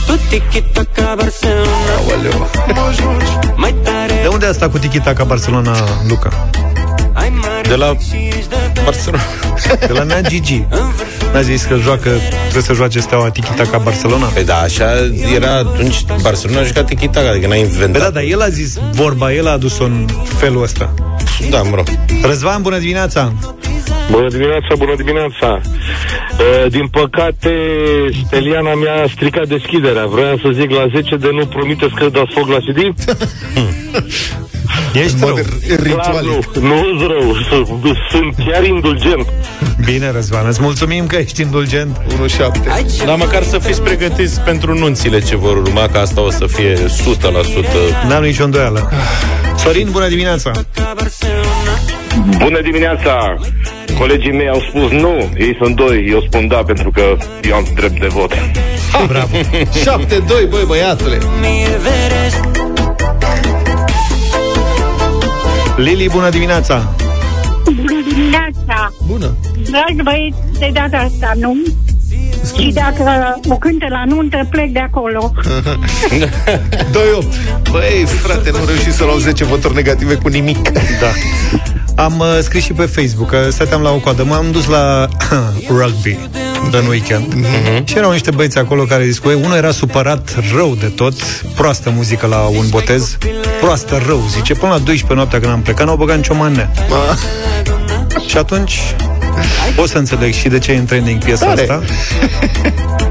[0.05, 2.47] Tu tiki-taka Barcelona Aoleu.
[2.67, 5.75] Mă joci mai tare De unde e asta cu Tiki-Taka Barcelona,
[6.07, 6.49] Luca?
[7.25, 9.23] Ai mare De la respect și ești the best Barcelona.
[9.87, 10.63] De la Nea Gigi.
[11.33, 12.09] N-a zis că joacă,
[12.41, 14.25] trebuie să joace steaua Tiki-Taka Barcelona?
[14.25, 14.85] Păi da, așa
[15.35, 18.01] era atunci Barcelona a jucat tiki-taka, adică n-a Păi inventat.
[18.01, 20.05] da, dar el a zis vorba, el a adus-o în
[20.37, 20.93] felul ăsta.
[21.49, 21.85] Da, mă rog.
[22.21, 23.33] Răzvan, bună dimineața!
[24.11, 25.61] Bună dimineața, bună dimineața!
[26.39, 27.51] Uh, din păcate,
[28.25, 30.05] Steliana mi-a stricat deschiderea.
[30.05, 32.79] Vreau să zic la 10 de nu promiteți că dați foc la CD?
[34.93, 35.39] Ești rău.
[35.93, 36.21] Clar,
[36.61, 37.67] nu, nu rău, sunt-
[38.11, 39.27] sunt chiar indulgent.
[39.85, 41.97] Bine, Răzvan, îți mulțumim că ești indulgent.
[42.07, 43.05] 1-7.
[43.05, 46.73] Dar măcar să fiți pregătiți pentru nunțile ce vor urma, că asta o să fie
[46.73, 48.07] 100%.
[48.07, 48.91] N-am nicio îndoială.
[49.57, 50.51] Sorin, bună dimineața!
[52.37, 53.35] Bună dimineața!
[53.97, 57.17] Colegii mei au spus nu, ei sunt doi, eu spun da pentru că
[57.49, 58.31] eu am drept de vot.
[59.07, 59.37] Bravo!
[60.05, 61.17] 7-2, băi, băiatule!
[65.75, 66.93] Lili, bună dimineața!
[67.63, 68.93] Bună dimineața!
[69.07, 69.37] Bună!
[69.69, 71.57] Dragi băieți, de data asta nu.
[72.59, 75.31] Și dacă o cântă la nuntă, plec de acolo.
[75.33, 75.37] 2-8.
[77.71, 80.69] Băi, frate, nu reușit să luau 10 voturi negative cu nimic.
[80.71, 81.11] Da.
[81.95, 84.23] Am uh, scris și pe Facebook că stăteam la o coadă.
[84.23, 85.07] M-am dus la
[85.79, 86.17] rugby
[86.71, 87.85] în weekend Mhm.
[87.85, 91.13] și erau niște băieți acolo care zic, unul era supărat rău de tot,
[91.55, 93.17] proastă muzică la un botez,
[93.59, 96.71] proastă rău, zice, până la 12 noaptea când am plecat, n-au băgat nicio manea.
[98.27, 98.79] Și atunci
[99.75, 101.61] pot să înțeleg și de ce e în trending piesa Tare.
[101.61, 101.81] asta.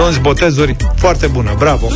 [0.00, 1.86] Nunți, botezuri, foarte bună, bravo!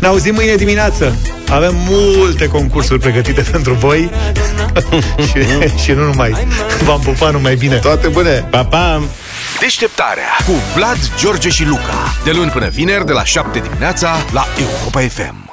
[0.00, 1.16] Ne auzim mâine dimineață.
[1.50, 4.10] Avem multe concursuri pregătite pentru voi
[5.28, 5.38] și,
[5.82, 6.46] și nu numai.
[6.84, 7.76] V-am pupat numai bine.
[7.76, 8.46] Toate bune!
[8.50, 9.02] Pa, pa!
[9.60, 12.14] Deșteptarea cu Vlad, George și Luca.
[12.24, 15.43] De luni până vineri, de la 7 dimineața, la Europa FM.